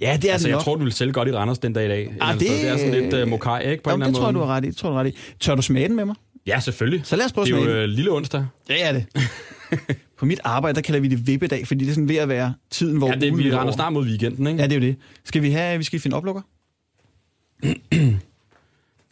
Ja, 0.00 0.18
det 0.22 0.28
er 0.28 0.32
Altså, 0.32 0.48
jeg 0.48 0.54
nok. 0.54 0.62
tror, 0.64 0.74
du 0.74 0.78
ville 0.78 0.94
sælge 0.94 1.12
godt 1.12 1.28
i 1.28 1.32
Randers 1.32 1.58
den 1.58 1.72
dag 1.72 1.84
i 1.84 1.88
dag. 1.88 2.14
Andet 2.20 2.40
det- 2.40 2.48
det 2.50 2.68
er 2.68 2.76
sådan 2.76 2.94
lidt 3.10 3.14
uh, 3.22 3.28
mokai, 3.28 3.70
ikke? 3.70 3.82
På 3.82 3.90
Jo, 3.90 3.96
en 3.96 4.02
det 4.02 4.14
tror 4.14 4.24
jeg, 4.26 4.34
du 4.34 4.38
måde. 4.38 4.48
har 4.48 4.56
ret 4.56 4.64
i. 4.64 4.68
Det 4.68 4.76
tror 4.76 4.88
jeg, 4.88 4.92
du 4.94 4.98
ret 4.98 5.06
i. 5.14 5.36
Tør 5.40 5.54
du 5.54 5.62
smage 5.62 5.88
den 5.88 5.96
med 5.96 6.04
mig? 6.04 6.14
Ja, 6.46 6.60
selvfølgelig. 6.60 7.00
Så 7.04 7.16
lad 7.16 7.24
os 7.24 7.32
prøve 7.32 7.42
at 7.42 7.46
Det 7.52 7.58
er 7.58 7.62
smage 7.62 7.76
jo 7.76 7.82
øh, 7.82 7.88
lille 7.88 8.10
onsdag. 8.12 8.46
Ja, 8.68 8.74
ja, 8.74 8.94
det. 8.94 9.06
på 10.18 10.26
mit 10.26 10.40
arbejde, 10.44 10.76
der 10.76 10.80
kalder 10.82 11.00
vi 11.00 11.08
det 11.08 11.26
vippedag, 11.26 11.66
fordi 11.66 11.84
det 11.84 11.90
er 11.90 11.94
sådan 11.94 12.08
ved 12.08 12.16
at 12.16 12.28
være 12.28 12.54
tiden, 12.70 12.98
hvor 12.98 13.08
Ja, 13.08 13.14
det 13.14 13.28
er, 13.28 13.34
vi 13.36 13.52
render 13.52 13.72
snart 13.72 13.92
mod 13.92 14.06
weekenden, 14.06 14.46
ikke? 14.46 14.58
Ja, 14.60 14.64
det 14.68 14.72
er 14.76 14.80
jo 14.80 14.86
det. 14.86 14.96
Skal 15.24 15.42
vi 15.42 15.50
have, 15.50 15.78
vi 15.78 15.84
skal 15.84 16.00
finde 16.00 16.16
oplukker? 16.16 16.42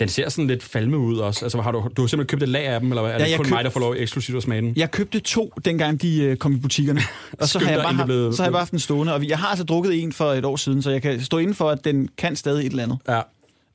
Den 0.05 0.11
ser 0.11 0.29
sådan 0.29 0.47
lidt 0.47 0.63
falme 0.63 0.99
ud 0.99 1.19
også. 1.19 1.45
Altså, 1.45 1.61
har 1.61 1.73
du, 1.73 1.79
du 1.97 2.03
har 2.03 2.07
simpelthen 2.07 2.27
købt 2.27 2.43
et 2.43 2.49
lag 2.49 2.67
af 2.67 2.81
dem, 2.81 2.89
eller? 2.93 3.03
Er 3.03 3.09
Ja, 3.13 3.19
det 3.19 3.31
jeg 3.31 3.37
kun 3.37 3.45
køb- 3.45 3.53
mig, 3.53 3.65
der 3.65 3.71
får 3.71 3.81
lov 3.81 3.95
eksklusivt 3.99 4.37
at 4.37 4.43
smage 4.43 4.61
den? 4.63 4.73
Jeg 4.77 4.91
købte 4.91 5.21
to, 5.21 5.53
dengang 5.65 6.03
de 6.03 6.23
øh, 6.23 6.37
kom 6.37 6.53
i 6.55 6.57
butikkerne. 6.59 7.01
Og 7.41 7.49
så 7.49 7.59
har, 7.59 7.71
jeg 7.71 7.81
bare 7.97 8.05
blevet- 8.05 8.37
så 8.37 8.43
har 8.43 8.47
jeg 8.47 8.53
bare 8.53 8.61
haft 8.61 8.71
den 8.71 8.79
stående. 8.79 9.15
Og 9.15 9.29
jeg 9.29 9.39
har 9.39 9.47
altså 9.49 9.65
drukket 9.65 10.03
en 10.03 10.13
for 10.13 10.33
et 10.33 10.45
år 10.45 10.57
siden, 10.57 10.83
så 10.83 10.91
jeg 10.91 11.03
kan 11.03 11.21
stå 11.21 11.39
inden 11.39 11.55
for, 11.55 11.71
at 11.71 11.85
den 11.85 12.09
kan 12.19 12.37
stadig 12.37 12.67
et 12.67 12.71
eller 12.71 12.83
andet. 12.83 12.99
Ja. 13.09 13.21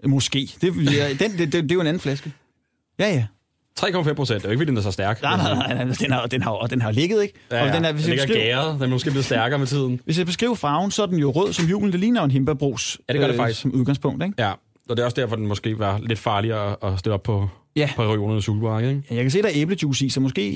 Måske. 0.07 0.49
Det, 0.61 0.73
bliver, 0.73 1.07
den, 1.19 1.31
det, 1.31 1.39
det, 1.39 1.53
det 1.53 1.71
er 1.71 1.75
jo 1.75 1.81
en 1.81 1.87
anden 1.87 2.01
flaske. 2.01 2.31
Ja, 2.99 3.09
ja. 3.13 3.25
3,5 3.79 4.13
procent. 4.13 4.37
Det 4.41 4.45
er 4.45 4.49
jo 4.49 4.51
ikke, 4.51 4.59
fordi 4.59 4.69
den 4.69 4.77
er 4.77 4.81
så 4.81 4.91
stærk. 4.91 5.21
Nej, 5.21 5.37
nej, 5.37 5.53
nej, 5.53 5.85
nej. 5.85 5.95
Den 5.99 6.11
har, 6.11 6.25
den 6.27 6.41
har, 6.41 6.51
og 6.51 6.69
den 6.69 6.81
har 6.81 6.91
ligget, 6.91 7.21
ikke? 7.23 7.33
Ja, 7.51 7.57
ja. 7.57 7.67
Og 7.69 7.75
den 7.75 7.85
er, 7.85 7.91
hvis, 7.91 8.03
den 8.03 8.09
jeg 8.13 8.19
ligger 8.19 8.33
beskriver, 8.35 8.55
gæret. 8.63 8.73
Den 8.73 8.81
er 8.83 8.87
måske 8.87 9.09
blevet 9.11 9.25
stærkere 9.25 9.59
med 9.59 9.67
tiden. 9.67 9.99
hvis 10.05 10.17
jeg 10.17 10.25
beskriver 10.25 10.55
farven, 10.55 10.91
så 10.91 11.01
er 11.03 11.05
den 11.05 11.19
jo 11.19 11.31
rød 11.31 11.53
som 11.53 11.65
julen. 11.65 11.91
Det 11.91 11.99
ligner 11.99 12.21
jo 12.21 12.25
en 12.25 12.31
himbeerbrus 12.31 12.99
Ja, 13.09 13.13
det 13.13 13.19
gør 13.21 13.27
det 13.27 13.35
faktisk. 13.35 13.61
som 13.61 13.71
udgangspunkt, 13.71 14.23
ikke? 14.23 14.35
Ja. 14.43 14.51
Og 14.89 14.97
det 14.97 15.01
er 15.01 15.05
også 15.05 15.21
derfor, 15.21 15.35
den 15.35 15.47
måske 15.47 15.79
var 15.79 15.99
lidt 16.03 16.19
farligere 16.19 16.75
at, 16.83 16.99
stille 16.99 17.13
op 17.13 17.23
på, 17.23 17.49
Ja. 17.75 17.89
på 17.95 18.03
regionernes 18.03 18.45
supermarked, 18.45 18.89
ikke? 18.89 19.01
Ja, 19.09 19.15
Jeg 19.15 19.23
kan 19.23 19.31
se, 19.31 19.41
der 19.41 19.47
er 19.47 19.51
æblejuice 19.55 20.05
i, 20.05 20.09
så 20.09 20.19
måske... 20.19 20.49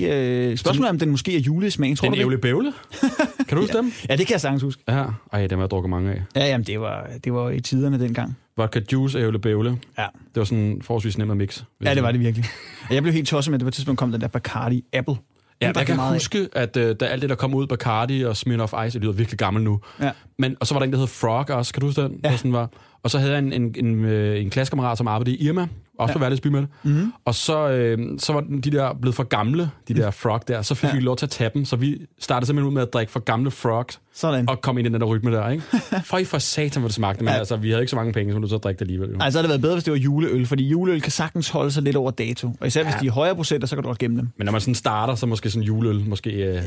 Øh, 0.50 0.56
spørgsmålet 0.56 0.86
er, 0.88 0.90
om 0.92 0.98
den 0.98 1.10
måske 1.10 1.36
er 1.36 1.40
julesmagen, 1.40 1.96
tror 1.96 2.04
Den 2.06 2.12
du 2.12 2.16
det? 2.16 2.22
ævle 2.24 2.38
bævle. 2.38 2.72
kan 3.48 3.56
du 3.56 3.60
huske 3.60 3.76
dem? 3.76 3.92
Ja, 4.08 4.16
det 4.16 4.26
kan 4.26 4.32
jeg 4.32 4.40
sagtens 4.40 4.62
huske. 4.62 4.82
Ja. 4.88 5.04
Ej, 5.32 5.46
dem 5.46 5.58
har 5.58 5.64
jeg 5.64 5.70
drukket 5.70 5.90
mange 5.90 6.12
af. 6.12 6.22
Ja, 6.36 6.46
jamen, 6.46 6.66
det 6.66 6.80
var, 6.80 7.06
det 7.24 7.32
var 7.32 7.50
i 7.50 7.60
tiderne 7.60 8.00
dengang. 8.00 8.36
Vodka 8.56 8.80
juice, 8.92 9.18
ævle 9.18 9.38
bævle. 9.38 9.78
Ja. 9.98 10.06
Det 10.14 10.36
var 10.36 10.44
sådan 10.44 10.80
forholdsvis 10.82 11.18
nemt 11.18 11.30
at 11.30 11.36
mix. 11.36 11.62
Ja, 11.84 11.94
det 11.94 12.02
var 12.02 12.10
det 12.12 12.20
virkelig. 12.20 12.44
Jeg 12.90 13.02
blev 13.02 13.12
helt 13.14 13.28
tosset 13.28 13.50
med, 13.50 13.56
at 13.56 13.60
det 13.60 13.64
på 13.64 13.68
et 13.68 13.74
tidspunkt 13.74 13.98
kom 13.98 14.12
den 14.12 14.20
der 14.20 14.28
Bacardi 14.28 14.84
Apple. 14.92 15.14
Ja, 15.62 15.72
jeg 15.76 15.86
kan 15.86 15.96
meget 15.96 16.12
huske, 16.12 16.48
at 16.52 16.76
uh, 16.76 16.82
da 16.82 17.04
alt 17.04 17.22
det, 17.22 17.30
der 17.30 17.36
kom 17.36 17.54
ud, 17.54 17.66
Bacardi 17.66 18.22
og 18.22 18.36
Smirnoff 18.36 18.74
Ice, 18.86 18.94
det 18.94 19.02
lyder 19.02 19.12
virkelig 19.12 19.38
gammel 19.38 19.62
nu. 19.62 19.80
Ja. 20.00 20.10
Men, 20.38 20.56
og 20.60 20.66
så 20.66 20.74
var 20.74 20.78
der 20.78 20.86
en, 20.86 20.92
der 20.92 20.98
hed 20.98 21.06
Frog 21.06 21.50
også, 21.50 21.72
kan 21.72 21.80
du 21.80 21.86
huske 21.86 22.02
den? 22.02 22.20
Ja. 22.24 22.36
Sådan 22.36 22.52
var. 22.52 22.70
Og 23.02 23.10
så 23.10 23.18
havde 23.18 23.32
jeg 23.32 23.38
en, 23.38 23.52
en, 23.52 23.74
en, 23.78 24.04
øh, 24.04 24.40
en 24.40 24.50
klassekammerat, 24.50 24.98
som 24.98 25.08
arbejdede 25.08 25.36
i 25.36 25.46
Irma, 25.46 25.68
også 25.98 26.12
på 26.12 26.18
med 26.50 26.60
det. 26.60 26.68
Mm-hmm. 26.82 27.12
Og 27.24 27.34
så, 27.34 27.68
øh, 27.68 27.98
så 28.18 28.32
var 28.32 28.40
de 28.64 28.70
der 28.70 28.94
blevet 29.00 29.14
for 29.14 29.22
gamle, 29.22 29.70
de 29.88 29.94
der 29.94 30.10
Frog 30.10 30.48
der, 30.48 30.62
så 30.62 30.74
fik 30.74 30.88
Ja. 30.90 30.94
vi 30.94 31.00
lov 31.00 31.16
til 31.16 31.26
at 31.26 31.30
tage 31.30 31.50
dem, 31.54 31.64
så 31.64 31.76
vi 31.76 32.06
startede 32.20 32.46
simpelthen 32.46 32.68
ud 32.68 32.74
med 32.74 32.82
at 32.82 32.92
drikke 32.92 33.12
for 33.12 33.20
gamle 33.20 33.50
Frog, 33.50 33.86
Sådan. 34.14 34.48
og 34.48 34.60
kom 34.60 34.78
ind 34.78 34.86
i 34.86 34.90
den 34.90 35.00
der 35.00 35.06
rytme 35.06 35.32
der, 35.32 35.48
ikke? 35.48 35.62
For 36.08 36.18
i 36.18 36.24
for 36.24 36.38
satan, 36.38 36.80
hvor 36.80 36.88
det 36.88 36.94
smagte, 36.94 37.24
men 37.24 37.32
Ja. 37.32 37.38
altså, 37.38 37.56
vi 37.56 37.70
havde 37.70 37.82
ikke 37.82 37.90
så 37.90 37.96
mange 37.96 38.12
penge, 38.12 38.32
så 38.32 38.38
du 38.38 38.48
så 38.48 38.56
drikke 38.56 38.78
det 38.78 38.84
alligevel. 38.84 39.10
Jo. 39.10 39.16
Ej, 39.18 39.30
så 39.30 39.38
havde 39.38 39.42
det 39.42 39.48
været 39.48 39.60
bedre, 39.60 39.74
hvis 39.74 39.84
det 39.84 39.90
var 39.92 39.98
juleøl, 39.98 40.46
fordi 40.46 40.68
juleøl 40.68 41.00
kan 41.00 41.12
sagtens 41.12 41.48
holde 41.48 41.70
sig 41.70 41.82
lidt 41.82 41.96
over 41.96 42.10
dato. 42.10 42.50
Og 42.60 42.66
især 42.66 42.82
hvis 42.82 42.94
Ja. 42.94 42.98
de 43.00 43.06
er 43.06 43.10
højere 43.12 43.34
procenter, 43.34 43.66
så 43.66 43.76
kan 43.76 43.82
du 43.82 43.88
godt 43.88 43.98
gemme 43.98 44.16
dem. 44.18 44.28
Men 44.36 44.44
når 44.44 44.52
man 44.52 44.60
sådan 44.60 44.74
starter, 44.74 45.14
så 45.14 45.26
måske 45.26 45.50
sådan 45.50 45.62
juleøl, 45.62 46.08
måske, 46.08 46.30
øh, 46.30 46.54
ja. 46.54 46.60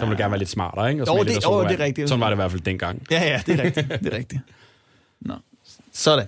der 0.00 0.06
må 0.06 0.12
du 0.12 0.18
gerne 0.18 0.30
være 0.30 0.38
lidt 0.38 0.50
smartere, 0.50 0.90
ikke? 0.90 1.02
Og 1.02 1.08
Jo, 1.08 1.18
det- 1.18 1.26
lidt 1.32 1.44
af 1.44 1.50
jo, 1.50 1.62
det 1.68 1.80
er 1.80 1.84
rigtigt. 1.84 2.08
Sådan 2.08 2.20
var 2.20 2.26
det 2.28 2.34
i 2.34 2.36
hvert 2.36 2.50
fald 2.50 2.62
dengang. 2.62 3.02
Ja, 3.10 3.24
ja, 3.24 3.42
det 3.46 3.60
er 3.60 3.64
rigtigt. 3.64 3.88
Det 4.04 4.12
er 4.14 4.16
rigtigt. 4.16 4.40
Nå. 5.20 5.34
Sådan. 5.92 6.26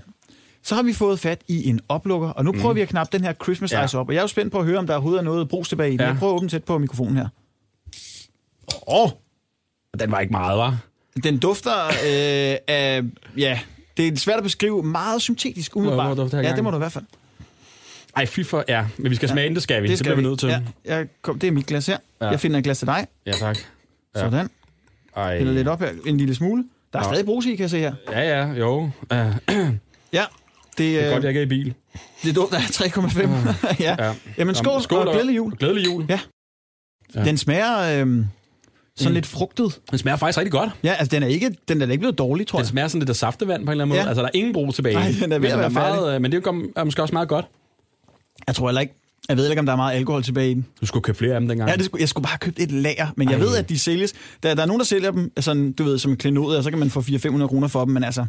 Så 0.64 0.74
har 0.74 0.82
vi 0.82 0.92
fået 0.92 1.20
fat 1.20 1.40
i 1.48 1.68
en 1.68 1.80
oplukker, 1.88 2.28
og 2.28 2.44
nu 2.44 2.52
prøver 2.52 2.74
vi 2.74 2.80
at 2.80 2.88
knappe 2.88 3.16
den 3.18 3.24
her 3.26 3.32
Christmas 3.32 3.72
Ja. 3.72 3.84
Ice 3.84 3.98
op. 3.98 4.08
Og 4.08 4.14
jeg 4.14 4.18
er 4.20 4.22
jo 4.24 4.28
spændt 4.28 4.52
på 4.52 4.58
at 4.58 4.64
høre, 4.64 4.78
om 4.78 4.86
der 4.86 4.94
overhovedet 4.94 5.18
er 5.20 5.24
noget 5.24 5.48
brugs 5.48 5.68
tilbage 5.68 5.88
i 5.88 5.92
den. 5.92 6.00
Ja. 6.00 6.06
Jeg 6.06 6.16
prøver 6.18 6.32
at 6.32 6.36
åbne 6.36 6.48
tæt 6.48 6.64
på 6.64 6.78
mikrofonen 6.78 7.16
her. 7.16 7.28
Åh, 8.88 9.02
oh, 9.04 9.10
Den 10.00 10.10
var 10.10 10.20
ikke 10.20 10.32
meget, 10.32 10.58
var. 10.58 10.78
den 11.24 11.38
dufter 11.38 11.86
øh, 11.86 12.56
af... 12.68 13.02
Ja, 13.36 13.60
det 13.96 14.08
er 14.12 14.16
svært 14.16 14.36
at 14.36 14.42
beskrive. 14.42 14.82
Meget 14.82 15.22
syntetisk, 15.22 15.76
umiddelbart. 15.76 16.16
Må- 16.16 16.24
må 16.32 16.38
ja, 16.38 16.54
det 16.54 16.64
må 16.64 16.70
du 16.70 16.76
i 16.76 16.78
hvert 16.78 16.92
fald. 16.92 17.04
Ej, 18.16 18.26
fy 18.26 18.40
for, 18.44 18.64
ja. 18.68 18.86
Men 18.96 19.10
vi 19.10 19.16
skal 19.16 19.28
smage 19.28 19.46
den, 19.48 19.54
det 19.54 19.62
skal 19.62 19.82
vi. 19.82 19.88
Det, 19.88 19.98
skal 19.98 20.04
bliver 20.04 20.16
vi 20.16 20.22
nødt 20.22 20.38
til. 20.40 20.48
Ja, 20.48 20.60
jeg 20.84 21.06
kom, 21.22 21.38
det 21.38 21.46
er 21.46 21.52
mit 21.52 21.66
glas 21.66 21.86
her. 21.86 21.96
Ja. 22.20 22.28
Jeg 22.28 22.40
finder 22.40 22.58
et 22.58 22.64
glas 22.64 22.78
til 22.78 22.86
dig. 22.86 23.06
ja 23.26 23.32
tak. 23.32 23.58
Ja. 24.14 24.20
Sådan. 24.20 24.50
Ej. 25.16 25.38
Hælder 25.38 25.52
lidt 25.52 25.68
op 25.68 25.80
her. 25.80 25.90
En 26.06 26.16
lille 26.16 26.34
smule. 26.34 26.64
Der 26.92 26.98
er 26.98 27.02
Nå. 27.02 27.08
stadig 27.08 27.24
brus 27.26 27.46
i, 27.46 27.50
kan 27.50 27.60
jeg 27.62 27.70
se 27.70 27.78
her. 27.78 27.94
Ja, 28.10 28.20
ja, 28.20 28.46
jo. 28.52 28.78
Uh, 28.82 28.90
det 29.10 29.38
Ja. 30.12 30.24
Det, 30.78 30.98
er 31.00 31.06
øh, 31.06 31.12
godt, 31.12 31.22
jeg 31.24 31.30
ikke 31.30 31.40
er 31.40 31.44
i 31.44 31.48
bil. 31.48 31.74
det 32.24 32.36
dufter 32.36 32.56
af 32.56 32.60
3,5. 32.62 33.76
ja. 33.82 33.96
Ja. 34.06 34.14
Jamen 34.38 34.54
skål, 34.54 34.82
skål 34.82 35.06
og 35.08 35.12
glædelig 35.14 35.36
jul. 35.36 35.56
Glædelig 35.56 35.86
jul. 35.86 36.06
Ja. 36.08 36.20
Ja. 37.14 37.24
Den 37.24 37.38
smager 37.38 37.78
øh, 37.78 37.86
sådan 38.96 39.10
Mm. 39.10 39.14
lidt 39.14 39.26
frugtet. 39.26 39.80
Den 39.90 39.98
smager 39.98 40.16
faktisk 40.16 40.38
rigtig 40.38 40.52
godt. 40.52 40.70
Ja, 40.84 40.92
altså 40.92 41.10
den 41.16 41.22
er 41.22 41.26
ikke, 41.26 41.56
den 41.68 41.82
er 41.82 41.86
ikke 41.86 41.98
blevet 41.98 42.18
dårlig, 42.18 42.46
tror 42.46 42.58
Den 42.58 42.62
jeg. 42.62 42.68
smager 42.68 42.88
sådan 42.88 43.00
lidt 43.00 43.10
af 43.10 43.16
saftevand 43.16 43.66
på 43.66 43.68
en 43.68 43.70
eller 43.70 43.84
anden 43.84 43.88
måde. 43.88 44.00
Ja. 44.02 44.08
Altså, 44.08 44.22
der 44.22 44.28
er 44.28 44.32
ingen 44.34 44.52
brug 44.52 44.74
tilbage. 44.74 44.94
Nej, 44.94 45.12
den 45.22 45.32
er 45.32 45.38
ved 45.38 45.48
men 45.48 45.52
at 45.52 45.58
være 45.58 45.70
meget, 45.70 46.14
øh, 46.14 46.22
Men 46.22 46.32
det 46.32 46.46
er, 46.46 46.52
jo- 46.52 46.70
er 46.76 46.84
måske 46.84 47.02
også 47.02 47.12
meget 47.14 47.28
godt. 47.28 47.46
Jeg 48.46 48.54
tror 48.54 48.68
heller 48.68 48.80
ikke, 48.80 48.94
jeg 49.28 49.36
ved 49.36 49.50
ikke, 49.50 49.60
om 49.60 49.66
der 49.66 49.72
er 49.72 49.76
meget 49.76 49.96
alkohol 49.96 50.22
tilbage 50.22 50.50
i 50.50 50.54
den. 50.54 50.66
Du 50.80 50.86
skulle 50.86 51.02
købe 51.02 51.18
flere 51.18 51.34
af 51.34 51.40
dem 51.40 51.48
dengang. 51.48 51.70
Ja, 51.70 51.76
det 51.76 51.84
skulle, 51.84 52.00
jeg 52.00 52.08
skulle 52.08 52.22
bare 52.24 52.38
købt 52.38 52.58
et 52.60 52.72
lager, 52.72 53.06
men 53.16 53.28
jeg 53.30 53.36
Ej. 53.38 53.40
ved, 53.44 53.56
at 53.56 53.68
de 53.68 53.78
sælges. 53.78 54.12
Der, 54.42 54.54
der 54.54 54.62
er 54.62 54.66
nogen, 54.66 54.80
der 54.80 54.86
sælger 54.86 55.10
dem, 55.10 55.32
sådan, 55.40 55.72
du 55.72 55.84
ved, 55.84 55.98
som 55.98 56.10
en 56.10 56.16
klenod, 56.16 56.56
og 56.56 56.64
så 56.64 56.70
kan 56.70 56.78
man 56.78 56.90
få 56.90 57.00
400-500 57.00 57.46
kroner 57.46 57.68
for 57.68 57.84
dem, 57.84 57.94
men 57.94 58.04
altså... 58.04 58.26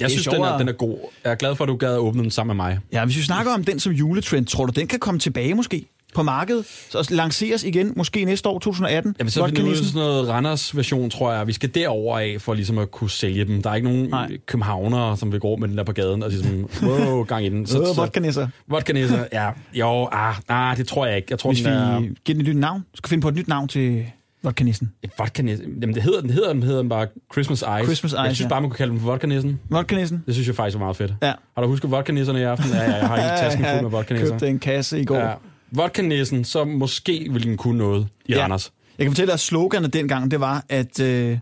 jeg 0.00 0.04
er 0.04 0.08
synes, 0.08 0.26
den 0.26 0.42
er, 0.42 0.58
den 0.58 0.68
er 0.68 0.72
god. 0.72 0.98
Jeg 1.24 1.30
er 1.30 1.34
glad 1.34 1.56
for, 1.56 1.64
at 1.64 1.68
du 1.68 1.76
gad 1.76 1.92
at 1.92 1.98
åbne 1.98 2.22
den 2.22 2.30
sammen 2.30 2.56
med 2.56 2.64
mig. 2.64 2.78
Ja, 2.92 3.04
hvis 3.04 3.16
vi 3.16 3.22
snakker 3.22 3.52
om 3.52 3.64
den 3.64 3.80
som 3.80 3.92
juletrend, 3.92 4.46
tror 4.46 4.66
du, 4.66 4.72
den 4.80 4.86
kan 4.86 4.98
komme 4.98 5.20
tilbage 5.20 5.54
måske 5.54 5.86
på 6.14 6.22
markedet? 6.22 6.64
Så 6.90 7.08
lanceres 7.10 7.64
igen, 7.64 7.92
måske 7.96 8.24
næste 8.24 8.48
år, 8.48 8.58
2018? 8.58 9.14
Jeg 9.18 9.24
vil 9.24 9.32
så 9.32 9.40
af 9.42 9.50
Vodka-nissen? 9.50 9.86
sådan 9.86 9.98
noget 9.98 10.28
Randers 10.28 10.76
version, 10.76 11.10
tror 11.10 11.32
jeg. 11.32 11.46
Vi 11.46 11.52
skal 11.52 11.74
derover 11.74 12.18
af 12.18 12.36
for 12.38 12.54
ligesom 12.54 12.78
at 12.78 12.90
kunne 12.90 13.10
sælge 13.10 13.44
dem. 13.44 13.62
Der 13.62 13.70
er 13.70 13.74
ikke 13.74 13.88
nogen 13.88 14.08
Nej. 14.08 14.38
Københavnere, 14.46 15.16
som 15.16 15.32
vil 15.32 15.40
gå 15.40 15.56
med 15.56 15.68
den 15.68 15.78
der 15.78 15.84
på 15.84 15.92
gaden 15.92 16.22
og 16.22 16.30
ligesom, 16.30 16.68
wow, 16.82 17.24
gang 17.24 17.46
i 17.46 17.48
den. 17.48 17.66
Så, 17.66 17.80
øh, 17.80 17.96
vodka-nisser. 17.96 18.48
Vodka 18.68 19.26
ja. 19.32 19.50
Jo, 19.74 20.08
ah, 20.12 20.34
nej, 20.48 20.74
det 20.74 20.88
tror 20.88 21.06
jeg 21.06 21.16
ikke. 21.16 21.26
Jeg 21.30 21.38
tror, 21.38 21.52
Hvis 21.52 21.62
den 21.62 21.72
vi 21.72 21.76
er... 21.76 22.00
giver 22.00 22.14
den 22.26 22.40
et 22.40 22.46
nyt 22.46 22.56
navn, 22.56 22.84
skal 22.94 23.08
vi 23.08 23.12
finde 23.12 23.22
på 23.22 23.28
et 23.28 23.34
nyt 23.34 23.48
navn 23.48 23.68
til 23.68 24.06
vodka-nissen. 24.42 24.92
Vodka 25.18 25.42
Jamen, 25.42 25.94
det 25.94 26.02
hedder, 26.02 26.20
den 26.20 26.30
hedder, 26.30 26.52
den 26.52 26.62
hedder 26.62 26.78
den 26.80 26.88
bare 26.88 27.06
Christmas 27.32 27.58
Ice. 27.58 27.84
Christmas 27.84 28.12
Jeg 28.12 28.26
Ice, 28.26 28.34
synes 28.34 28.44
ja. 28.44 28.48
bare, 28.48 28.60
man 28.60 28.70
kunne 28.70 28.76
kalde 28.76 28.90
den 28.92 29.00
for 29.00 29.06
vodka-nissen. 29.10 29.60
Vodka-nissen? 29.70 30.22
Det 30.26 30.34
synes 30.34 30.46
jeg 30.48 30.56
faktisk 30.56 30.78
var 30.78 30.84
meget 30.84 30.96
fedt. 30.96 31.14
Ja. 31.22 31.32
Har 31.54 31.62
du 31.62 31.68
husket 31.68 31.90
vodka-nisserne 31.90 32.40
i 32.40 32.42
aften? 32.42 32.70
Ja, 32.70 32.82
ja, 32.82 32.96
jeg 32.96 33.08
har 33.08 33.16
ikke 33.24 33.28
tasken 33.28 33.64
fuld 33.64 33.82
med 33.82 33.90
vodka 33.90 34.18
købte 34.18 34.48
en 34.48 34.58
kasse 34.58 35.00
i 35.00 35.04
går. 35.04 35.16
Ja. 35.18 35.32
Vodka-nissen, 35.72 36.44
så 36.44 36.64
måske 36.64 37.28
ville 37.32 37.48
den 37.48 37.56
kunne 37.56 37.78
noget 37.78 38.08
i 38.26 38.32
Ja. 38.32 38.42
Randers. 38.42 38.72
Jeg 38.98 39.04
kan 39.04 39.12
fortælle, 39.12 39.32
at 39.32 39.40
sloganet 39.40 39.92
dengang, 39.92 40.30
det 40.30 40.40
var, 40.40 40.64
at... 40.68 41.00
Øh, 41.00 41.38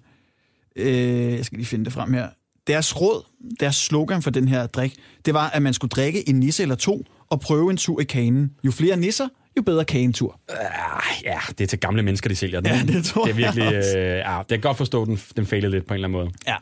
øh, 0.76 1.32
jeg 1.32 1.44
skal 1.44 1.56
lige 1.56 1.66
finde 1.66 1.84
det 1.84 1.92
frem 1.92 2.12
her. 2.12 2.28
Deres 2.66 3.00
råd, 3.00 3.24
deres 3.60 3.76
slogan 3.76 4.22
for 4.22 4.30
den 4.30 4.48
her 4.48 4.66
drik, 4.66 4.94
det 5.26 5.34
var, 5.34 5.50
at 5.50 5.62
man 5.62 5.74
skulle 5.74 5.88
drikke 5.88 6.28
en 6.28 6.34
nisse 6.34 6.62
eller 6.62 6.74
to 6.74 7.04
og 7.30 7.40
prøve 7.40 7.70
en 7.70 7.76
tur 7.76 8.00
i 8.00 8.04
kanen. 8.04 8.50
Jo 8.64 8.70
flere 8.70 8.96
nisser, 8.96 9.28
jo 9.56 9.62
bedre 9.62 9.84
kagentur. 9.84 10.40
Ah, 10.48 10.56
ja, 11.24 11.38
det 11.58 11.60
er 11.64 11.68
til 11.68 11.78
gamle 11.78 12.02
mennesker, 12.02 12.28
de 12.28 12.36
sælger 12.36 12.60
den. 12.60 12.72
Ja, 12.72 12.82
det 12.92 13.04
tror 13.04 13.24
det 13.24 13.30
er 13.30 13.34
jeg 13.38 13.56
virkelig, 13.56 13.78
også. 13.78 13.98
øh, 13.98 14.04
ja, 14.18 14.38
det 14.38 14.48
kan 14.48 14.60
godt 14.60 14.76
forstå, 14.76 15.02
at 15.02 15.08
den, 15.08 15.20
den 15.36 15.46
fejlede 15.46 15.70
lidt 15.70 15.86
på 15.86 15.94
en 15.94 15.96
eller 15.96 16.08
anden 16.08 16.20
måde. 16.20 16.30
Ja. 16.46 16.54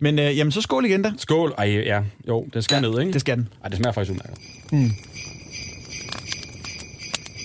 Men 0.00 0.18
øh, 0.18 0.38
jamen, 0.38 0.52
så 0.52 0.60
skål 0.60 0.84
igen 0.84 1.02
da. 1.02 1.12
Skål. 1.18 1.54
Ej, 1.58 1.64
ja. 1.86 2.00
Jo, 2.28 2.46
den 2.54 2.62
skal 2.62 2.80
ned, 2.80 3.00
ikke? 3.00 3.12
Det 3.12 3.20
skal 3.20 3.36
den. 3.36 3.48
Ej, 3.62 3.68
det 3.68 3.78
smager 3.78 3.92
faktisk 3.92 4.12
udmærket. 4.12 4.92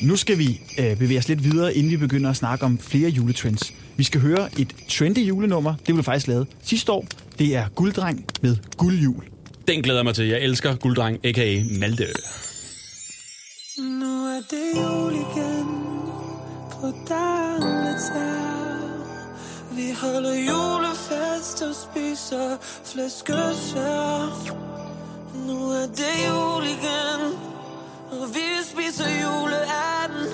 Nu 0.01 0.15
skal 0.15 0.37
vi 0.37 0.61
øh, 0.79 0.97
bevæge 0.97 1.19
os 1.19 1.27
lidt 1.27 1.43
videre, 1.43 1.75
inden 1.75 1.91
vi 1.91 1.97
begynder 1.97 2.29
at 2.29 2.35
snakke 2.35 2.65
om 2.65 2.79
flere 2.79 3.09
juletrends. 3.09 3.73
Vi 3.97 4.03
skal 4.03 4.21
høre 4.21 4.49
et 4.59 4.75
trendy 4.89 5.17
julenummer. 5.17 5.73
Det 5.87 5.95
blev 5.95 6.03
faktisk 6.03 6.27
lavet 6.27 6.47
sidste 6.63 6.91
år. 6.91 7.05
Det 7.39 7.55
er 7.55 7.67
Gulddreng 7.75 8.25
med 8.41 8.57
guldjul. 8.77 9.23
Den 9.67 9.81
glæder 9.81 9.99
jeg 9.99 10.05
mig 10.05 10.15
til. 10.15 10.27
Jeg 10.27 10.39
elsker 10.41 10.75
gulddreng, 10.75 11.25
a.k.a. 11.25 11.63
Malte. 11.79 12.05
Nu 13.77 14.20
er 14.37 14.41
det 14.49 14.67
jul 14.81 15.13
igen 15.13 15.69
på 16.71 16.87
Darnets 17.09 18.07
Vi 19.71 19.91
holder 20.01 20.35
julefest 20.49 21.61
og 21.61 21.75
spiser 21.75 22.57
flæskesvær. 22.83 24.19
Nu 25.47 25.69
er 25.69 25.87
det 25.99 26.15
jul 26.27 26.63
igen, 26.63 27.21
og 28.11 28.23
vi 28.35 28.47
spiser 28.71 29.09
juleanden. 29.23 30.27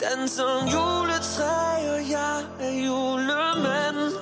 Danser 0.00 0.44
om 0.44 0.64
juletræ, 0.74 1.92
og 1.94 2.10
jeg 2.10 2.38
er 2.60 2.74
julemand. 2.86 4.12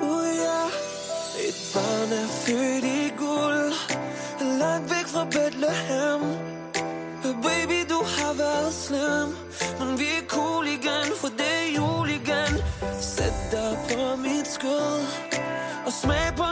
Uh, 0.00 0.26
yeah. 0.44 1.48
Et 1.48 1.58
barn 1.74 2.12
er 2.22 2.28
født 2.44 2.84
i 2.84 3.12
guld, 3.18 3.72
langt 4.60 4.90
væk 4.90 5.06
fra 5.06 5.24
Bethlehem. 5.24 6.54
Baby, 7.42 7.83
har 8.24 8.32
været 8.32 8.72
slem 8.86 9.28
Men 9.80 9.98
vi 10.00 10.08
er 10.20 10.26
cool 10.28 10.66
igen, 10.66 11.06
for 11.20 11.28
det 11.40 11.52
er 11.62 11.66
jul 11.78 12.08
igen. 12.20 12.52
Sæt 13.00 13.36
dig 13.52 13.72
på 13.88 14.16
mit 14.16 14.46
skød 14.56 14.96
Og 15.86 15.92
smag 16.02 16.28
på 16.36 16.43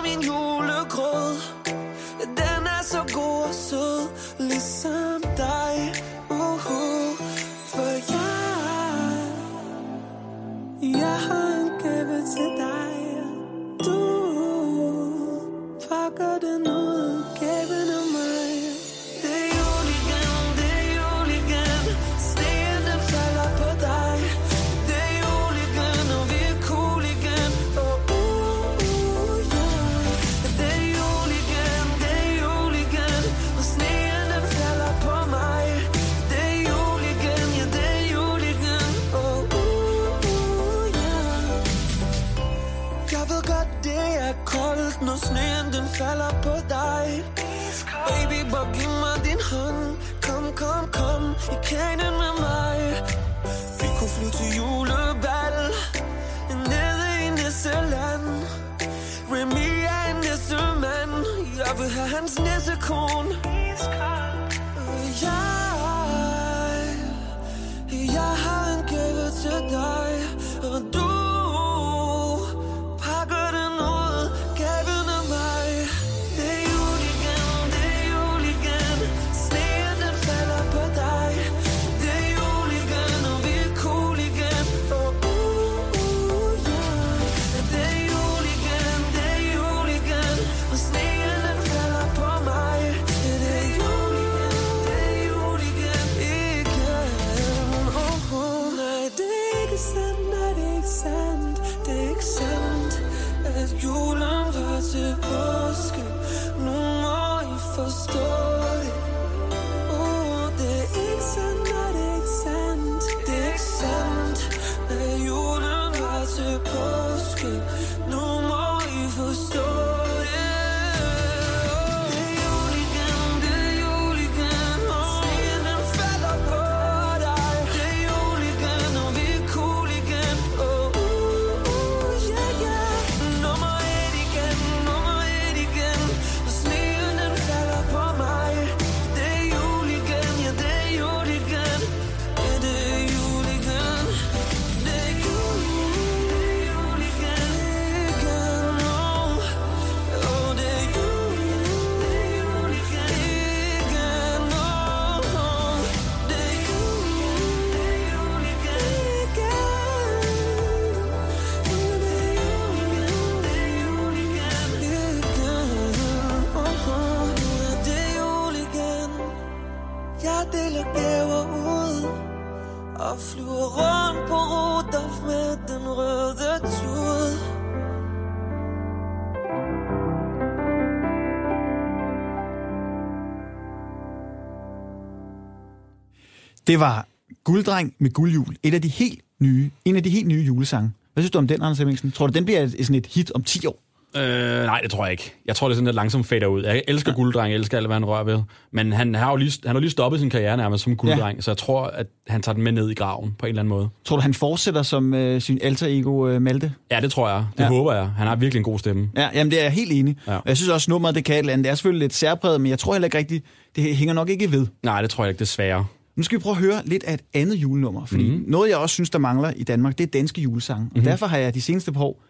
Det 186.72 186.80
var 186.80 187.06
Gulddreng 187.44 187.94
med 187.98 188.10
guldjul. 188.10 188.56
Et 188.62 188.74
af 188.74 188.82
de 188.82 188.88
helt 188.88 189.20
nye, 189.40 189.70
en 189.84 189.96
af 189.96 190.02
de 190.02 190.10
helt 190.10 190.26
nye 190.26 190.42
julesange. 190.42 190.92
Hvad 191.14 191.22
synes 191.22 191.30
du 191.30 191.38
om 191.38 191.46
den, 191.46 191.62
Anders 191.62 191.78
Hemmingsen? 191.78 192.12
Tror 192.12 192.26
du, 192.26 192.32
den 192.32 192.44
bliver 192.44 192.60
et, 192.60 192.72
sådan 192.80 192.94
et 192.94 193.06
hit 193.06 193.32
om 193.34 193.44
10 193.44 193.66
år? 193.66 193.82
Øh, 194.16 194.22
nej, 194.64 194.80
det 194.82 194.90
tror 194.90 195.04
jeg 195.04 195.12
ikke. 195.12 195.34
Jeg 195.46 195.56
tror, 195.56 195.68
det 195.68 195.72
er 195.72 195.76
sådan 195.76 195.84
lidt 195.86 195.94
langsomt 195.94 196.26
fader 196.26 196.46
ud. 196.46 196.64
Jeg 196.64 196.82
elsker 196.88 197.12
ja. 197.12 197.16
gulddreng, 197.16 197.52
jeg 197.52 197.58
elsker 197.58 197.76
alt, 197.78 197.86
hvad 197.86 197.96
han 197.96 198.04
rører 198.04 198.24
ved. 198.24 198.40
Men 198.72 198.92
han 198.92 199.14
har 199.14 199.30
jo 199.30 199.36
lige, 199.36 199.52
han 199.66 199.74
har 199.76 199.80
lige 199.80 199.90
stoppet 199.90 200.20
sin 200.20 200.30
karriere 200.30 200.56
nærmest 200.56 200.84
som 200.84 200.96
gulddreng, 200.96 201.36
ja. 201.36 201.42
så 201.42 201.50
jeg 201.50 201.58
tror, 201.58 201.82
at 201.86 202.06
han 202.28 202.42
tager 202.42 202.54
den 202.54 202.62
med 202.62 202.72
ned 202.72 202.90
i 202.90 202.94
graven 202.94 203.34
på 203.38 203.46
en 203.46 203.50
eller 203.50 203.60
anden 203.62 203.68
måde. 203.68 203.88
Tror 204.04 204.16
du, 204.16 204.22
han 204.22 204.34
fortsætter 204.34 204.82
som 204.82 205.14
øh, 205.14 205.40
sin 205.40 205.58
alter 205.62 205.86
ego 205.86 206.28
øh, 206.28 206.42
Malte? 206.42 206.72
Ja, 206.90 207.00
det 207.00 207.12
tror 207.12 207.28
jeg. 207.28 207.46
Det 207.58 207.64
Ja. 207.64 207.68
håber 207.68 207.92
jeg. 207.94 208.06
Han 208.16 208.26
har 208.26 208.36
virkelig 208.36 208.58
en 208.60 208.64
god 208.64 208.78
stemme. 208.78 209.10
Ja, 209.16 209.28
jamen 209.34 209.50
det 209.50 209.58
er 209.58 209.62
jeg 209.62 209.72
helt 209.72 209.92
enig. 209.92 210.16
Ja. 210.26 210.38
Jeg 210.46 210.56
synes 210.56 210.68
også, 210.70 210.90
nummeret 210.90 211.14
det 211.14 211.24
kan 211.24 211.34
et 211.34 211.38
eller 211.38 211.52
andet. 211.52 211.64
Det 211.64 211.70
er 211.70 211.74
selvfølgelig 211.74 212.04
lidt 212.04 212.14
særpræget, 212.14 212.60
men 212.60 212.70
jeg 212.70 212.78
tror 212.78 212.92
heller 212.94 213.06
ikke 213.06 213.18
rigtigt, 213.18 213.44
det 213.76 213.96
hænger 213.96 214.14
nok 214.14 214.28
ikke 214.28 214.52
ved. 214.52 214.66
Nej, 214.82 215.00
det 215.02 215.10
tror 215.10 215.24
jeg 215.24 215.30
ikke, 215.30 215.38
desværre. 215.40 215.86
Nu 216.16 216.22
skal 216.22 216.38
vi 216.38 216.42
prøve 216.42 216.56
at 216.56 216.62
høre 216.62 216.82
lidt 216.84 217.04
af 217.04 217.14
et 217.14 217.22
andet 217.34 217.54
julenummer, 217.54 218.04
fordi 218.06 218.22
Mhm. 218.22 218.32
mm-hmm. 218.32 218.50
noget, 218.50 218.70
jeg 218.70 218.76
også 218.78 218.94
synes, 218.94 219.10
der 219.10 219.18
mangler 219.18 219.50
i 219.56 219.62
Danmark, 219.64 219.98
det 219.98 220.04
er 220.04 220.10
danske 220.10 220.40
julesange. 220.42 220.82
Og 220.84 220.90
mm-hmm. 220.94 221.04
derfor 221.04 221.26
har 221.26 221.38
jeg 221.38 221.54
de 221.54 221.60
seneste 221.62 221.92
par 221.92 222.00
år 222.02 222.22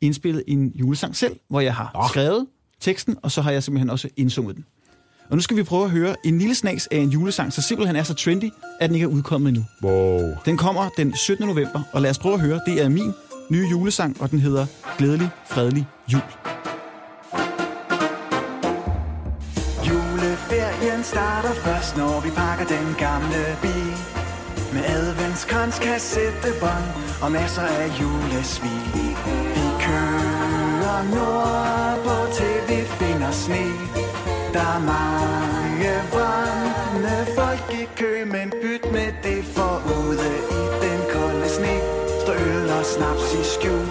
indspillet 0.00 0.42
en 0.46 0.72
julesang 0.74 1.16
selv, 1.16 1.36
hvor 1.50 1.60
jeg 1.60 1.74
har 1.74 1.90
oh. 1.94 2.08
skrevet 2.08 2.46
teksten, 2.80 3.16
og 3.22 3.30
så 3.30 3.42
har 3.42 3.50
jeg 3.50 3.62
simpelthen 3.62 3.90
også 3.90 4.08
indsunget 4.16 4.56
den. 4.56 4.64
Og 5.30 5.36
nu 5.36 5.40
skal 5.42 5.56
vi 5.56 5.62
prøve 5.62 5.84
at 5.84 5.90
høre 5.90 6.16
en 6.24 6.38
lille 6.38 6.54
snas 6.54 6.86
af 6.86 6.96
en 6.96 7.08
julesang, 7.10 7.52
så 7.52 7.62
simpelthen 7.62 7.96
er 7.96 8.02
så 8.02 8.14
trendy, 8.14 8.50
at 8.80 8.88
den 8.90 8.94
ikke 8.94 9.04
er 9.04 9.08
udkommet 9.08 9.48
endnu. 9.48 9.64
Wow. 9.82 10.30
Den 10.44 10.56
kommer 10.56 10.88
den 10.96 11.16
17. 11.16 11.46
november, 11.46 11.82
og 11.92 12.02
lad 12.02 12.10
os 12.10 12.18
prøve 12.18 12.34
at 12.34 12.40
høre. 12.40 12.60
Det 12.66 12.82
er 12.82 12.88
min 12.88 13.12
nye 13.50 13.66
julesang, 13.70 14.20
og 14.20 14.30
den 14.30 14.38
hedder 14.38 14.66
Glædelig, 14.98 15.28
Fredelig 15.50 15.86
Jul. 16.12 16.20
Ferien 20.54 21.02
starter 21.04 21.54
først, 21.66 21.96
når 21.96 22.20
vi 22.24 22.30
pakker 22.30 22.66
den 22.76 22.88
gamle 23.04 23.42
bil. 23.62 23.96
Med 24.74 24.84
adventskrans, 24.96 25.78
kassettebånd 25.86 26.88
og 27.22 27.30
masser 27.38 27.68
af 27.82 27.88
julesmil. 28.00 29.08
Vi 29.56 29.66
kører 29.86 31.00
nordpå 31.16 32.16
til 32.38 32.56
vi 32.68 32.80
finder 32.98 33.32
sne. 33.44 33.66
Der 34.54 34.66
er 34.76 34.82
mange 34.94 35.92
vandne 36.16 37.16
folk 37.38 37.66
i 37.82 37.84
kø, 38.00 38.12
men 38.34 38.46
byt 38.62 38.84
med 38.96 39.10
det 39.26 39.44
for 39.54 39.74
ude 39.98 40.30
i 40.60 40.62
den 40.84 41.00
kolde 41.14 41.48
sne. 41.56 41.76
Står 42.22 42.36
øl 42.50 42.70
og 42.78 42.84
snaps 42.94 43.26
i 43.40 43.42
skjul. 43.54 43.88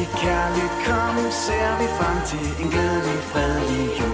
I 0.00 0.04
kærligt 0.22 0.76
kom 0.86 1.16
ser 1.46 1.70
vi 1.80 1.86
frem 1.98 2.18
til 2.30 2.46
en 2.62 2.70
glædelig, 2.74 3.20
fredelig 3.32 3.86
jul. 4.00 4.09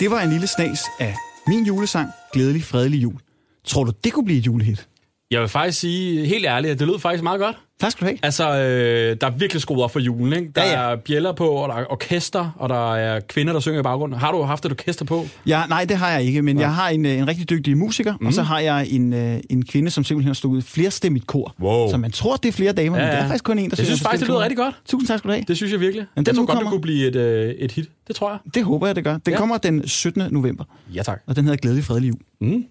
Det 0.00 0.10
var 0.10 0.20
en 0.20 0.30
lille 0.30 0.46
snas 0.46 0.80
af 1.00 1.14
min 1.46 1.66
julesang, 1.66 2.08
Glædelig, 2.32 2.64
Fredelig 2.64 3.02
Jul. 3.02 3.20
Tror 3.64 3.84
du, 3.84 3.92
det 4.04 4.12
kunne 4.12 4.24
blive 4.24 4.38
et 4.38 4.46
julehit? 4.46 4.88
Jeg 5.30 5.40
vil 5.40 5.48
faktisk 5.48 5.80
sige, 5.80 6.26
helt 6.26 6.46
ærligt, 6.46 6.72
at 6.72 6.78
det 6.78 6.86
lød 6.86 6.98
faktisk 6.98 7.22
meget 7.22 7.40
godt. 7.40 7.56
Tak 7.80 7.90
skal 7.92 8.00
du 8.06 8.10
have. 8.10 8.18
Altså, 8.22 8.58
øh, 8.58 9.16
der 9.20 9.26
er 9.26 9.30
virkelig 9.30 9.62
skruet 9.62 9.82
op 9.82 9.90
for 9.92 10.00
julen, 10.00 10.32
ikke? 10.32 10.52
Der 10.56 10.62
Ja, 10.64 10.86
ja, 10.86 10.92
er 10.92 10.96
bjæller 10.96 11.32
på, 11.32 11.48
og 11.48 11.68
der 11.68 11.74
er 11.74 11.84
orkester, 11.90 12.50
og 12.58 12.68
der 12.68 12.94
er 12.94 13.20
kvinder, 13.20 13.52
der 13.52 13.60
synger 13.60 13.80
i 13.80 13.82
baggrunden. 13.82 14.18
Har 14.18 14.32
du 14.32 14.42
haft 14.42 14.64
et 14.64 14.70
orkester 14.70 15.04
på? 15.04 15.26
Ja, 15.46 15.62
nej, 15.68 15.84
det 15.84 15.96
har 15.96 16.10
jeg 16.10 16.22
ikke, 16.22 16.42
men 16.42 16.56
ja. 16.56 16.62
jeg 16.62 16.74
har 16.74 16.88
en, 16.88 17.06
øh, 17.06 17.12
en 17.18 17.28
rigtig 17.28 17.50
dygtig 17.50 17.76
musiker, 17.78 18.14
mm. 18.20 18.26
og 18.26 18.32
så 18.32 18.42
har 18.42 18.58
jeg 18.58 18.86
en, 18.90 19.12
øh, 19.12 19.40
en 19.50 19.64
kvinde, 19.64 19.90
som 19.90 20.04
simpelthen 20.04 20.28
har 20.28 20.34
stået 20.34 20.64
flerstemmigt 20.64 21.26
kor. 21.26 21.54
Wow. 21.60 21.90
Så 21.90 21.96
man 21.96 22.10
tror, 22.10 22.36
det 22.36 22.48
er 22.48 22.52
flere 22.52 22.72
damer, 22.72 22.98
ja, 22.98 23.04
Ja, 23.04 23.10
men 23.10 23.16
det 23.16 23.24
er 23.24 23.28
faktisk 23.28 23.44
kun 23.44 23.58
en, 23.58 23.70
der 23.70 23.76
Jeg 23.78 23.86
synes 23.86 24.00
faktisk, 24.02 24.20
det 24.20 24.28
lyder 24.28 24.40
rigtig 24.40 24.56
godt. 24.56 24.74
Tusind 24.86 25.08
tak 25.08 25.18
skal 25.18 25.28
du 25.28 25.32
have. 25.32 25.44
Det 25.48 25.56
synes 25.56 25.72
jeg 25.72 25.80
virkelig. 25.80 26.06
Men 26.16 26.26
den 26.26 26.30
jeg 26.30 26.36
tror 26.36 26.46
godt, 26.46 26.58
det 26.58 26.68
kunne 26.68 26.80
blive 26.80 27.08
et, 27.08 27.16
øh, 27.16 27.50
et 27.50 27.72
hit. 27.72 27.88
Det 28.08 28.16
tror 28.16 28.30
jeg. 28.30 28.38
Det 28.54 28.64
håber 28.64 28.86
jeg, 28.86 28.96
det 28.96 29.04
gør. 29.04 29.12
Den. 29.18 29.32
Ja. 29.32 29.38
kommer 29.38 29.58
den 29.58 29.88
17. 29.88 30.22
november, 30.30 30.64
Ja, 30.94 31.02
tak. 31.02 31.20
og 31.26 31.36
den 31.36 31.44
hedder 31.44 31.56
Glædelig, 31.56 31.84
Fredelig 31.84 32.08
Jul. 32.08 32.18
Mm. 32.40 32.64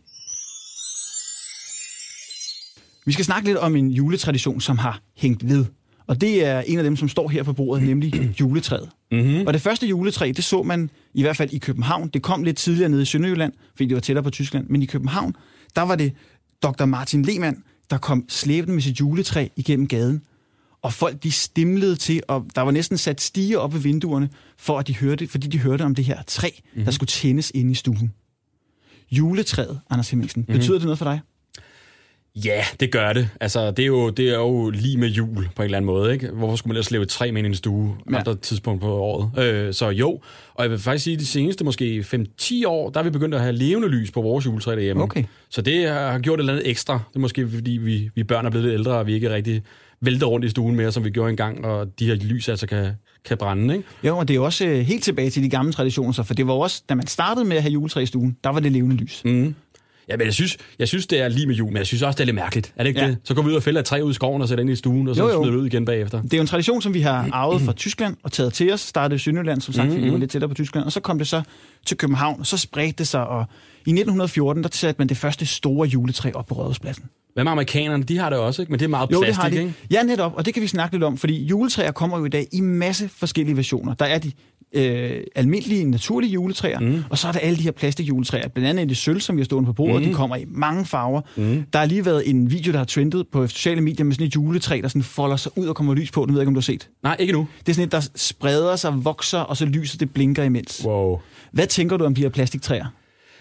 Vi 3.07 3.11
skal 3.11 3.25
snakke 3.25 3.47
lidt 3.47 3.57
om 3.57 3.75
en 3.75 3.89
juletradition, 3.89 4.61
som 4.61 4.77
har 4.77 5.01
hængt 5.17 5.49
ved. 5.49 5.65
Og 6.07 6.21
det 6.21 6.45
er 6.45 6.61
en 6.61 6.77
af 6.77 6.83
dem, 6.83 6.95
som 6.95 7.09
står 7.09 7.29
her 7.29 7.43
på 7.43 7.53
bordet, 7.53 7.83
nemlig 7.83 8.35
juletræet. 8.39 8.89
Mm-hmm. 9.11 9.47
Og 9.47 9.53
det 9.53 9.61
første 9.61 9.87
juletræ, 9.87 10.31
det 10.35 10.43
så 10.43 10.63
man 10.63 10.89
i 11.13 11.21
hvert 11.21 11.37
fald 11.37 11.53
i 11.53 11.57
København. 11.57 12.07
Det 12.07 12.21
kom 12.21 12.43
lidt 12.43 12.57
tidligere 12.57 12.89
nede 12.89 13.01
i 13.01 13.05
Sønderjylland, 13.05 13.53
fordi 13.75 13.87
det 13.87 13.95
var 13.95 14.01
tættere 14.01 14.23
på 14.23 14.29
Tyskland. 14.29 14.67
Men 14.69 14.81
i 14.81 14.85
København, 14.85 15.35
der 15.75 15.81
var 15.81 15.95
det 15.95 16.13
Dr. 16.63 16.85
Martin 16.85 17.21
Lehmann, 17.21 17.63
der 17.89 17.97
kom 17.97 18.25
slæbende 18.29 18.73
med 18.73 18.81
sit 18.81 18.99
juletræ 18.99 19.47
igennem 19.55 19.87
gaden. 19.87 20.21
Og 20.81 20.93
folk, 20.93 21.23
de 21.23 21.31
stimlede 21.31 21.95
til, 21.95 22.21
og 22.27 22.45
der 22.55 22.61
var 22.61 22.71
næsten 22.71 22.97
sat 22.97 23.21
stiger 23.21 23.57
op 23.57 23.73
ved 23.73 23.79
vinduerne, 23.81 24.29
for 24.57 24.79
at 24.79 24.87
de 24.87 24.95
hørte, 24.95 25.27
fordi 25.27 25.47
de 25.47 25.59
hørte 25.59 25.83
om 25.83 25.95
det 25.95 26.05
her 26.05 26.21
træ, 26.27 26.49
mm-hmm. 26.53 26.85
der 26.85 26.91
skulle 26.91 27.07
tændes 27.07 27.51
inde 27.55 27.71
i 27.71 27.75
stuen. 27.75 28.13
Juletræet, 29.11 29.79
Anders 29.89 30.09
Hemmingsen, 30.09 30.41
mm-hmm. 30.41 30.59
betyder 30.59 30.77
det 30.77 30.85
noget 30.85 30.97
for 30.97 31.05
dig? 31.05 31.19
Ja, 32.45 32.63
det 32.79 32.91
gør 32.91 33.13
det. 33.13 33.29
Altså, 33.41 33.71
det 33.71 33.83
er, 33.83 33.87
jo, 33.87 34.09
det 34.09 34.29
er 34.29 34.37
jo 34.37 34.69
lige 34.69 34.97
med 34.97 35.07
jul 35.09 35.47
på 35.55 35.61
en 35.61 35.65
eller 35.65 35.77
anden 35.77 35.85
måde. 35.85 36.13
Ikke? 36.13 36.27
Hvorfor 36.27 36.55
skulle 36.55 36.69
man 36.71 36.75
ellers 36.75 36.91
lave 36.91 37.01
et 37.03 37.09
træ 37.09 37.31
med 37.31 37.43
en 37.45 37.55
stue 37.55 37.95
Ja. 38.11 38.17
andre 38.17 38.35
tidspunkt 38.35 38.81
på 38.81 38.87
året? 38.93 39.43
Øh, 39.45 39.73
så 39.73 39.89
jo, 39.89 40.19
og 40.53 40.63
jeg 40.63 40.71
vil 40.71 40.79
faktisk 40.79 41.03
sige, 41.03 41.13
at 41.13 41.19
de 41.19 41.25
seneste 41.25 41.63
måske 41.63 42.05
5-10 42.41 42.63
år, 42.67 42.89
der 42.89 42.99
er 42.99 43.03
vi 43.03 43.09
begyndt 43.09 43.35
at 43.35 43.41
have 43.41 43.53
levende 43.53 43.87
lys 43.87 44.11
på 44.11 44.21
vores 44.21 44.45
juletræ 44.45 44.75
derhjemme. 44.75 45.03
Okay. 45.03 45.23
Så 45.49 45.61
det 45.61 45.89
har 45.89 46.19
gjort 46.19 46.39
et 46.39 46.41
eller 46.43 46.53
andet 46.53 46.69
ekstra. 46.69 46.93
Det 47.09 47.15
er 47.15 47.19
måske, 47.19 47.49
fordi 47.49 47.71
vi, 47.71 48.09
vi 48.15 48.23
børn 48.23 48.45
er 48.45 48.49
blevet 48.49 48.65
lidt 48.65 48.73
ældre, 48.79 48.91
og 48.91 49.07
vi 49.07 49.13
ikke 49.13 49.33
rigtig 49.33 49.63
vælter 50.01 50.27
rundt 50.27 50.45
i 50.45 50.49
stuen 50.49 50.75
mere, 50.75 50.91
som 50.91 51.05
vi 51.05 51.09
gjorde 51.09 51.29
engang, 51.29 51.65
og 51.65 51.99
de 51.99 52.05
her 52.05 52.15
lys 52.15 52.49
altså 52.49 52.67
kan, 52.67 52.87
kan 53.25 53.37
brænde, 53.37 53.75
ikke? 53.75 53.87
Jo, 54.03 54.17
og 54.17 54.27
det 54.27 54.33
er 54.33 54.35
jo 54.35 54.45
også 54.45 54.65
øh, 54.65 54.79
helt 54.79 55.03
tilbage 55.03 55.29
til 55.29 55.43
de 55.43 55.49
gamle 55.49 55.73
traditioner, 55.73 56.23
for 56.23 56.33
det 56.33 56.47
var 56.47 56.53
også, 56.53 56.83
da 56.89 56.95
man 56.95 57.07
startede 57.07 57.45
med 57.45 57.57
at 57.57 57.61
have 57.63 57.71
juletræ 57.71 58.01
i 58.01 58.05
stuen, 58.05 58.37
der 58.43 58.49
var 58.49 58.59
det 58.59 58.71
levende 58.71 58.95
lys. 58.95 59.21
Mm. 59.25 59.55
Ja, 60.09 60.17
men 60.17 60.25
jeg 60.25 60.33
synes, 60.33 60.57
jeg 60.79 60.87
synes, 60.87 61.07
det 61.07 61.19
er 61.21 61.27
lige 61.27 61.47
med 61.47 61.55
jul, 61.55 61.67
men 61.67 61.77
jeg 61.77 61.85
synes 61.87 62.01
også, 62.03 62.17
det 62.17 62.21
er 62.21 62.25
lidt 62.25 62.35
mærkeligt. 62.35 62.73
Er 62.75 62.83
det 62.83 62.87
ikke 62.89 63.01
Ja. 63.01 63.07
det? 63.07 63.17
Så 63.23 63.33
går 63.33 63.41
vi 63.41 63.49
ud 63.49 63.55
og 63.55 63.63
fælder 63.63 63.79
et 63.79 63.85
træ 63.85 64.01
ud 64.01 64.11
i 64.11 64.13
skoven 64.13 64.41
og 64.41 64.47
sætter 64.47 64.61
ind 64.61 64.71
i 64.71 64.75
stuen, 64.75 65.07
og 65.07 65.15
så 65.15 65.23
Jo, 65.23 65.29
jo. 65.29 65.35
smider 65.43 65.51
det 65.55 65.59
ud 65.61 65.65
igen 65.67 65.85
bagefter. 65.85 66.21
Det 66.21 66.33
er 66.33 66.37
jo 66.37 66.41
en 66.41 66.47
tradition, 66.47 66.81
som 66.81 66.93
vi 66.93 67.01
har 67.01 67.29
arvet 67.31 67.61
fra 67.61 67.73
Tyskland 67.73 68.17
og 68.23 68.31
taget 68.31 68.53
til 68.53 68.73
os. 68.73 68.79
Startede 68.81 69.15
i 69.15 69.19
Sønderjylland, 69.19 69.61
som 69.61 69.73
sagt, 69.73 69.85
Mhm, 69.87 69.93
fordi 69.95 70.05
vi 70.05 70.11
var 70.11 70.17
lidt 70.17 70.31
tættere 70.31 70.49
på 70.49 70.55
Tyskland. 70.55 70.85
Og 70.85 70.91
så 70.91 70.99
kom 70.99 71.17
det 71.17 71.27
så 71.27 71.41
til 71.85 71.97
København, 71.97 72.39
og 72.39 72.45
så 72.45 72.57
spredte 72.57 72.93
det 72.97 73.07
sig. 73.07 73.27
Og 73.27 73.45
i 73.85 73.89
1914, 73.91 74.63
der 74.63 74.69
satte 74.73 74.99
man 74.99 75.07
det 75.09 75.17
første 75.17 75.45
store 75.45 75.87
juletræ 75.87 76.31
op 76.33 76.45
på 76.45 76.55
Rådhuspladsen. 76.55 77.03
Hvad 77.33 77.43
med 77.43 77.51
amerikanerne? 77.51 78.03
De 78.03 78.17
har 78.17 78.29
det 78.29 78.39
også, 78.39 78.61
ikke? 78.61 78.71
Men 78.71 78.79
det 78.79 78.85
er 78.85 78.89
meget 78.89 79.11
Jo, 79.11 79.19
plastik, 79.19 79.35
det 79.35 79.43
har 79.43 79.49
de. 79.49 79.57
ikke? 79.59 79.73
Ja, 79.91 80.03
netop. 80.03 80.33
Og 80.35 80.45
det 80.45 80.53
kan 80.53 80.63
vi 80.63 80.67
snakke 80.67 80.95
lidt 80.95 81.03
om, 81.03 81.17
fordi 81.17 81.43
juletræer 81.45 81.91
kommer 81.91 82.17
jo 82.19 82.25
i 82.25 82.29
dag 82.29 82.47
i 82.53 82.61
masse 82.61 83.09
forskellige 83.09 83.57
versioner. 83.57 83.93
Der 83.93 84.05
er 84.05 84.17
de 84.17 84.31
øh, 84.73 85.21
almindelige, 85.35 85.83
naturlige 85.83 86.31
juletræer, 86.31 86.79
mm. 86.79 87.03
og 87.09 87.17
så 87.17 87.27
er 87.27 87.31
der 87.31 87.39
alle 87.39 87.57
de 87.57 87.63
her 87.63 87.71
plastikjuletræer. 87.71 88.47
Blandt 88.47 88.69
andet 88.69 88.83
i 88.83 88.87
det 88.87 88.97
sølv, 88.97 89.21
som 89.21 89.35
vi 89.35 89.41
har 89.41 89.45
stående 89.45 89.67
på 89.67 89.73
bordet. 89.73 90.01
Mm. 90.01 90.07
De 90.07 90.13
kommer 90.13 90.35
i 90.35 90.45
mange 90.47 90.85
farver. 90.85 91.21
Mm. 91.35 91.63
Der 91.73 91.79
har 91.79 91.85
lige 91.85 92.05
været 92.05 92.29
en 92.29 92.51
video, 92.51 92.71
der 92.71 92.77
har 92.77 92.85
trendet 92.85 93.27
på 93.31 93.47
sociale 93.47 93.81
medier 93.81 94.05
med 94.05 94.13
sådan 94.13 94.27
et 94.27 94.35
juletræ, 94.35 94.79
der 94.81 94.87
sådan 94.87 95.03
folder 95.03 95.35
sig 95.35 95.57
ud 95.57 95.67
og 95.67 95.75
kommer 95.75 95.93
lys 95.93 96.11
på. 96.11 96.25
Den 96.25 96.33
ved 96.33 96.39
jeg 96.39 96.43
ikke, 96.43 96.49
om 96.49 96.53
du 96.53 96.59
har 96.59 96.61
set. 96.61 96.89
Nej, 97.03 97.15
ikke 97.19 97.33
nu. 97.33 97.47
Det 97.59 97.69
er 97.69 97.73
sådan 97.73 97.85
et, 97.85 97.91
der 97.91 98.09
spreder 98.15 98.75
sig, 98.75 99.05
vokser, 99.05 99.39
og 99.39 99.57
så 99.57 99.65
lyset 99.65 99.99
det 99.99 100.11
blinker 100.11 100.43
imens. 100.43 100.81
Wow. 100.85 101.19
Hvad 101.51 101.67
tænker 101.67 101.97
du 101.97 102.05
om 102.05 102.15
de 102.15 102.21
her 102.21 102.29
plastiktræer? 102.29 102.85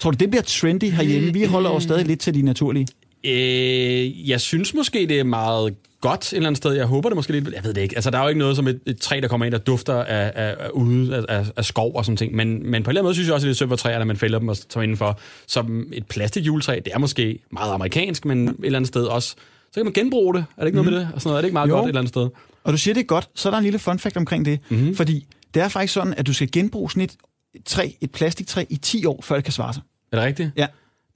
Tror 0.01 0.11
du, 0.11 0.17
det 0.17 0.31
bliver 0.31 0.43
trendy 0.43 0.91
herhjemme? 0.91 1.33
Vi 1.33 1.45
holder 1.45 1.71
jo 1.71 1.81
stadig 1.81 2.07
lidt 2.07 2.21
til 2.21 2.35
de 2.35 2.43
naturlige. 2.43 2.87
Øh, 3.25 4.29
jeg 4.29 4.41
synes 4.41 4.75
måske, 4.75 5.07
det 5.09 5.19
er 5.19 5.25
meget 5.25 5.75
godt 6.09 6.33
et 6.33 6.37
eller 6.37 6.47
andet 6.47 6.59
sted. 6.59 6.73
Jeg 6.73 6.87
håber 6.87 7.09
det 7.09 7.17
måske 7.17 7.33
lidt. 7.33 7.55
Jeg 7.55 7.65
ved 7.65 7.75
det 7.75 7.81
ikke. 7.81 7.95
Altså, 7.97 8.11
der 8.11 8.19
er 8.19 8.23
jo 8.23 8.29
ikke 8.29 8.39
noget 8.39 8.57
som 8.57 8.69
et, 8.69 8.81
et 8.87 9.01
træ, 9.01 9.21
der 9.23 9.29
kommer 9.29 9.47
ind, 9.47 9.53
der 9.53 9.59
dufter 9.59 9.95
af, 9.95 10.33
af, 10.35 10.55
af, 10.59 10.69
ude, 10.71 11.27
af, 11.29 11.47
af, 11.57 11.65
skov 11.65 11.97
og 11.97 12.05
sådan 12.05 12.17
ting. 12.17 12.35
Men, 12.35 12.49
men 12.49 12.63
på 12.63 12.67
en 12.69 12.75
eller 12.77 12.89
anden 12.89 13.05
måde 13.05 13.15
synes 13.15 13.27
jeg 13.27 13.35
også, 13.35 13.49
at 13.49 13.55
det 13.55 13.63
er 13.63 13.69
for 13.69 13.77
træer, 13.77 13.99
når 13.99 14.05
man 14.05 14.17
fælder 14.17 14.39
dem 14.39 14.49
og 14.49 14.57
tager 14.69 14.83
indenfor. 14.83 15.19
Som 15.47 15.87
et 15.93 16.07
plastikjuletræ, 16.07 16.81
det 16.85 16.93
er 16.95 16.99
måske 16.99 17.39
meget 17.53 17.73
amerikansk, 17.73 18.25
men 18.25 18.49
et 18.49 18.57
eller 18.65 18.79
andet 18.79 18.89
sted 18.89 19.05
også. 19.05 19.29
Så 19.29 19.75
kan 19.75 19.85
man 19.85 19.93
genbruge 19.93 20.35
det. 20.35 20.45
Er 20.57 20.61
det 20.61 20.67
ikke 20.67 20.77
noget 20.77 20.93
med 20.93 21.01
det? 21.01 21.09
Og 21.15 21.21
sådan 21.21 21.29
noget. 21.29 21.39
Er 21.39 21.43
det 21.43 21.47
ikke 21.47 21.53
meget 21.53 21.69
Jo. 21.69 21.75
godt 21.75 21.85
et 21.85 21.89
eller 21.89 22.01
andet 22.01 22.09
sted? 22.09 22.29
Og 22.65 22.73
du 22.73 22.79
siger, 22.79 22.95
det 22.95 23.01
er 23.01 23.05
godt, 23.05 23.29
så 23.35 23.49
er 23.49 23.51
der 23.51 23.59
en 23.59 23.65
lille 23.65 23.79
fun 23.79 23.99
fact 23.99 24.17
omkring 24.17 24.45
det. 24.45 24.61
Mm-hmm. 24.69 24.97
Fordi 24.97 25.27
det 25.55 25.63
er 25.63 25.69
faktisk 25.69 25.93
sådan, 25.93 26.15
at 26.17 26.27
du 26.27 26.33
skal 26.33 26.51
genbruge 26.53 26.91
sådan 26.91 27.03
et 27.03 27.17
træ, 27.65 27.91
et 28.01 28.11
plastiktræ 28.11 28.65
i 28.71 28.77
10 28.77 29.07
år, 29.07 29.21
før 29.23 29.35
det 29.35 29.45
kan 29.45 29.53
svare 29.53 29.75
sig. 29.75 29.83
Er 30.13 30.17
det 30.17 30.27
rigtigt? 30.27 30.51
Ja. 30.57 30.67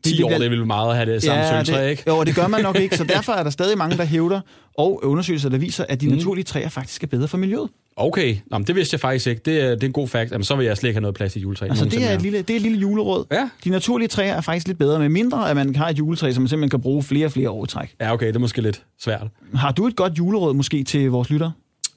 10 0.05 0.23
år, 0.23 0.29
bliver- 0.29 0.39
det 0.39 0.47
er 0.47 0.51
vel 0.51 0.67
meget 0.67 0.91
at 0.91 0.97
have 0.97 1.13
det 1.15 1.23
samme 1.23 1.43
ja, 1.43 1.65
sølvtræ, 1.65 1.85
det, 1.85 1.91
ikke? 1.91 2.03
Jo, 2.07 2.17
og 2.17 2.27
det 2.27 2.35
gør 2.35 2.47
man 2.47 2.63
nok 2.63 2.79
ikke, 2.79 2.97
så 2.97 3.05
derfor 3.15 3.33
er 3.33 3.43
der 3.43 3.51
stadig 3.51 3.79
mange, 3.79 3.97
der 3.97 4.05
hævder, 4.05 4.41
og 4.79 5.01
undersøgelser, 5.05 5.49
der 5.49 5.59
viser, 5.59 5.85
at 5.89 6.01
de 6.01 6.07
Mhm. 6.09 6.17
naturlige 6.17 6.45
træer 6.45 6.69
faktisk 6.69 7.03
er 7.03 7.07
bedre 7.07 7.29
for 7.29 7.39
miljøet. 7.39 7.69
Okay, 7.97 8.37
Nå, 8.51 8.59
men 8.59 8.67
det 8.67 8.75
vidste 8.77 8.95
jeg 8.95 9.01
faktisk 9.01 9.27
ikke. 9.27 9.43
Det 9.45 9.61
er, 9.61 9.71
det 9.71 9.83
er 9.83 9.87
en 9.87 9.93
god 9.93 10.09
fact. 10.09 10.33
Jamen, 10.33 10.45
så 10.45 10.57
vil 10.57 10.67
jeg 10.67 10.77
slet 10.77 10.89
ikke 10.89 10.97
have 10.97 11.01
noget 11.03 11.15
plads 11.15 11.37
i 11.37 11.41
juletræ. 11.41 11.67
Altså, 11.67 11.85
det 11.85 12.05
er, 12.11 12.15
et 12.15 12.23
lille, 12.23 12.39
det 12.43 12.51
er 12.51 12.57
et 12.57 12.63
lille 12.63 12.79
juleråd. 12.79 13.25
Ja. 13.33 13.49
De 13.65 13.71
naturlige 13.71 14.09
træer 14.09 14.35
er 14.35 14.41
faktisk 14.41 14.67
lidt 14.67 14.79
bedre, 14.79 14.99
med 14.99 15.09
mindre 15.09 15.51
at 15.51 15.57
man 15.57 15.77
har 15.77 15.89
et 15.89 15.99
juletræ, 15.99 16.33
som 16.33 16.43
man 16.43 16.49
simpelthen 16.49 16.71
kan 16.71 16.81
bruge 16.81 17.03
flere 17.03 17.27
og 17.27 17.33
flere 17.33 17.51
år 17.51 17.65
i 17.65 17.69
træk. 17.69 17.95
Ja, 18.01 18.13
okay, 18.13 18.27
det 18.27 18.37
er 18.37 18.41
måske 18.41 18.61
lidt 18.61 18.83
svært. 19.01 19.27
Har 19.55 19.73
du 19.73 19.87
et 19.87 19.97
godt 19.97 20.19
juleråd 20.19 20.55
måske 20.55 20.85
til 20.85 21.11
vores 21.11 21.31
lyttere? 21.31 21.53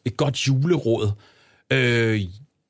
Et 0.05 0.17
godt 0.17 0.35
juleråd. 0.47 1.11
Øh, 1.73 2.21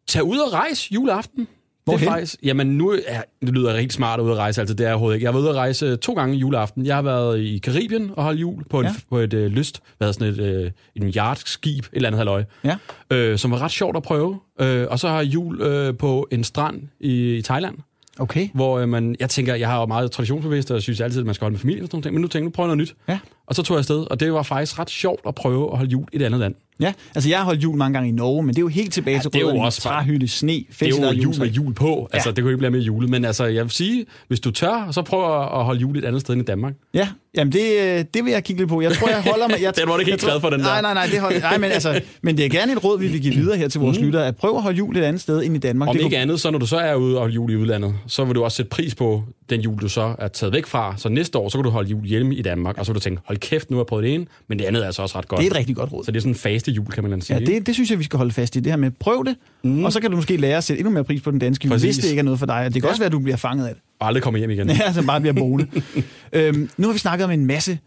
tag 0.08 0.24
ud 0.24 0.38
og 0.38 0.54
rejs 0.54 0.92
juleaften. 0.92 1.48
Det 1.86 1.92
Hvorhen? 1.92 2.08
er 2.08 2.12
faktisk, 2.12 2.36
jamen 2.44 2.68
nu 2.68 2.90
er, 3.08 3.22
det 3.42 3.50
lyder 3.50 3.74
rigtig 3.74 3.92
smart 3.92 4.20
at 4.20 4.24
ud 4.24 4.32
at 4.32 4.38
rejse, 4.38 4.62
altså 4.62 4.76
det 4.76 4.84
er 4.84 4.88
jeg 4.88 4.94
overhovedet 4.94 5.16
ikke. 5.16 5.24
Jeg 5.24 5.28
har 5.32 5.34
været 5.34 5.44
ude 5.44 5.50
at 5.50 5.56
rejse 5.56 5.96
to 5.96 6.14
gange 6.14 6.36
juleaften. 6.36 6.86
Jeg 6.86 6.96
har 6.96 7.02
været 7.02 7.40
i 7.40 7.58
Karibien 7.58 8.12
og 8.14 8.24
holdt 8.24 8.42
jul 8.42 8.64
på, 8.70 8.80
en, 8.80 8.86
Ja. 8.86 8.92
på 9.10 9.18
et 9.18 9.34
øh, 9.34 9.52
lyst, 9.52 9.82
hvad 9.98 10.14
sådan 10.14 10.28
et, 10.28 10.40
øh, 10.40 10.72
en 10.96 11.14
yachtskib, 11.18 11.84
et 11.84 11.90
eller 11.94 12.08
andet 12.10 12.18
halvøje, 12.20 12.46
Ja. 12.64 12.76
øh, 13.12 13.38
som 13.38 13.52
var 13.52 13.62
ret 13.62 13.72
sjovt 13.72 13.98
at 13.98 14.04
prøve. 14.04 14.40
Øh, 14.62 14.88
og 14.90 15.00
så 15.00 15.08
har 15.10 15.16
jeg 15.22 15.26
jul 15.34 15.62
øh, 15.62 15.98
på 15.98 16.28
en 16.32 16.44
strand 16.44 16.82
i, 17.00 17.36
i 17.36 17.42
Thailand, 17.42 17.76
Okay. 18.20 18.50
hvor 18.54 18.80
øh, 18.80 18.90
man, 18.90 19.16
jeg 19.20 19.30
tænker, 19.30 19.56
jeg 19.56 19.68
har 19.70 19.80
jo 19.80 19.86
meget 19.86 20.12
traditionsbevidst, 20.12 20.72
og 20.72 20.76
jeg 20.76 20.82
synes 20.84 21.02
altid, 21.02 21.20
at 21.20 21.26
man 21.26 21.36
skal 21.36 21.46
holde 21.46 21.54
med 21.54 21.60
familien 21.60 21.84
og 21.84 21.88
sådan 21.88 21.98
noget, 22.00 22.14
men 22.14 22.22
nu 22.22 22.28
tænker 22.28 22.40
jeg, 22.40 22.44
nu 22.46 22.50
prøver 22.50 22.70
jeg 22.70 22.76
noget 22.76 22.90
nyt. 22.90 22.96
Ja. 23.08 23.20
Og 23.48 23.56
så 23.56 23.64
tog 23.64 23.76
jeg 23.76 23.80
afsted, 23.80 24.12
og 24.12 24.20
det 24.20 24.34
var 24.34 24.44
faktisk 24.44 24.80
ret 24.80 24.90
sjovt 24.90 25.22
at 25.28 25.36
prøve 25.36 25.72
at 25.72 25.78
holde 25.78 25.92
jul 25.92 26.06
i 26.14 26.16
et 26.16 26.22
andet 26.22 26.40
land. 26.40 26.56
Ja, 26.80 26.94
altså 27.16 27.30
jeg 27.30 27.38
har 27.38 27.46
holdt 27.46 27.64
jul 27.64 27.78
mange 27.78 27.94
gange 27.94 28.10
i 28.10 28.12
Norge, 28.12 28.44
men 28.44 28.50
det 28.50 28.58
er 28.58 28.62
jo 28.62 28.68
helt 28.68 28.94
tilbage 28.94 29.16
Ja, 29.16 29.22
til 29.22 29.32
det 29.34 29.38
er 29.38 29.42
jo 29.42 29.48
rødderne. 29.48 29.66
også 29.66 29.82
træhytte, 29.82 30.28
sne, 30.28 30.52
Det 30.52 30.82
er 30.82 30.88
jo 30.88 31.12
jul 31.12 31.40
med 31.40 31.48
jul 31.48 31.74
på. 31.74 32.10
Altså, 32.14 32.30
Ja. 32.30 32.34
det 32.34 32.42
jo 32.42 32.48
ikke 32.48 32.58
blive 32.58 32.70
mere 32.72 32.82
jule. 32.82 33.08
Men 33.08 33.26
altså, 33.26 33.46
jeg 33.46 33.64
vil 33.64 33.72
sige, 33.72 34.06
hvis 34.28 34.40
du 34.40 34.52
tør, 34.52 34.88
så 34.92 35.02
prøv 35.02 35.42
at 35.42 35.64
holde 35.66 35.80
jul 35.82 35.98
et 35.98 36.06
andet 36.06 36.22
sted 36.22 36.34
end 36.34 36.42
i 36.42 36.46
Danmark. 36.46 36.74
Ja, 36.94 37.08
jamen 37.38 37.52
det, 37.52 38.14
det 38.14 38.26
vil 38.26 38.32
jeg 38.32 38.44
kigge 38.44 38.62
lidt 38.62 38.70
på. 38.70 38.82
Jeg 38.82 38.92
tror, 38.92 39.08
jeg 39.10 39.22
holder 39.24 39.48
med... 39.48 39.56
Jeg, 39.62 39.76
Den 39.80 39.88
var 39.88 39.94
du 39.94 40.00
ikke 40.00 40.12
helt 40.12 40.22
glad 40.24 40.40
for, 40.42 40.50
den 40.50 40.60
der. 40.60 40.66
Nej, 40.66 40.82
nej, 40.82 40.94
nej, 40.94 41.06
det 41.12 41.20
holder, 41.20 41.40
nej 41.40 41.58
men, 41.58 41.72
altså, 41.72 42.02
men 42.22 42.38
det 42.38 42.46
er 42.46 42.50
gerne 42.50 42.72
et 42.72 42.84
råd, 42.84 43.00
vi 43.00 43.08
vil 43.08 43.22
give 43.22 43.34
videre 43.36 43.58
her 43.58 43.68
til 43.68 43.82
vores 43.82 44.00
mm. 44.00 44.06
lyttere, 44.06 44.28
at 44.28 44.36
prøve 44.36 44.56
at 44.56 44.62
holde 44.62 44.78
jul 44.78 44.98
et 44.98 45.04
andet 45.04 45.22
sted 45.22 45.44
end 45.44 45.56
i 45.56 45.60
Danmark. 45.60 45.90
Om 45.90 45.96
det 45.98 46.04
ikke 46.04 46.18
andet, 46.18 46.40
så 46.42 46.52
når 46.52 46.60
du 46.60 46.66
så 46.66 46.78
er 46.78 46.96
ude 46.96 47.16
og 47.16 47.20
holde 47.20 47.36
jul 47.36 47.52
i 47.52 47.56
udlandet, 47.56 47.94
så 48.08 48.26
vil 48.26 48.36
du 48.36 48.44
også 48.44 48.56
sætte 48.56 48.70
pris 48.70 48.96
på 48.96 49.24
den 49.54 49.62
jul, 49.62 49.82
du 49.82 49.90
så 49.90 50.16
er 50.20 50.28
taget 50.28 50.54
væk 50.54 50.66
fra. 50.66 50.94
Så 50.98 51.10
næste 51.10 51.38
år, 51.38 51.50
så 51.50 51.58
kan 51.58 51.64
du 51.64 51.70
holde 51.70 51.90
jul 51.90 52.06
hjemme 52.06 52.36
i 52.36 52.42
Danmark, 52.42 52.78
og 52.78 52.86
så 52.86 52.92
vil 52.92 52.96
du 52.96 53.04
tænke, 53.04 53.22
hold 53.26 53.38
kæft, 53.38 53.72
nu 53.72 53.78
har 53.78 53.82
jeg 53.82 53.88
prøvet 53.88 54.04
det 54.04 54.14
ene, 54.14 54.26
men 54.48 54.60
det 54.60 54.66
andet 54.66 54.82
er 54.82 54.86
altså 54.86 55.02
også 55.02 55.18
ret 55.18 55.28
godt. 55.28 55.40
det 55.40 55.48
er 55.48 55.52
et 55.52 55.58
rigtig 55.58 55.76
godt 55.76 55.94
råd. 55.94 56.04
Så 56.04 56.12
det 56.12 56.18
er 56.18 56.22
sådan 56.22 56.32
en 56.32 56.36
faste 56.36 56.72
jul, 56.72 56.88
kan 56.88 57.04
man 57.04 57.22
sige. 57.22 57.40
Ja, 57.40 57.46
det, 57.46 57.68
det 57.68 57.76
synes 57.76 57.92
jeg, 57.92 58.00
vi 58.00 58.04
skal 58.04 58.18
holde 58.18 58.32
fast 58.32 58.56
i. 58.56 58.60
Det 58.60 58.72
her 58.72 58.78
med, 58.78 58.92
prøv 58.92 59.26
det, 59.26 59.36
mm. 59.64 59.86
og 59.86 59.94
så 59.94 60.02
kan 60.02 60.12
du 60.12 60.16
måske 60.16 60.38
lære 60.38 60.58
at 60.58 60.64
sætte 60.64 60.80
endnu 60.80 60.94
mere 60.94 61.04
pris 61.04 61.22
på 61.22 61.32
den 61.32 61.40
danske 61.40 61.68
jul, 61.68 61.80
hvis 61.80 61.98
det 61.98 62.10
ikke 62.10 62.20
er 62.20 62.24
noget 62.24 62.40
for 62.40 62.46
dig. 62.46 62.66
Det 62.66 62.74
kan 62.74 62.84
ja. 62.84 62.90
også 62.90 63.02
være, 63.02 63.06
at 63.06 63.12
du 63.12 63.20
bliver 63.20 63.38
fanget 63.38 63.68
af 63.68 63.74
det. 63.74 63.84
Og 64.00 64.08
aldrig 64.08 64.24
komme 64.24 64.40
hjem 64.40 64.50
igen. 64.50 64.70
Ja, 64.70 64.94
som 64.94 65.06
bare 65.06 65.22
bliver 65.22 65.34
boende. 65.34 65.68
øhm, 66.34 66.70
nu 66.78 66.88
har 66.88 66.94
vi 66.94 67.00
snakket 67.00 67.26
om 67.26 67.32
en 67.32 67.46
masse, 67.46 67.80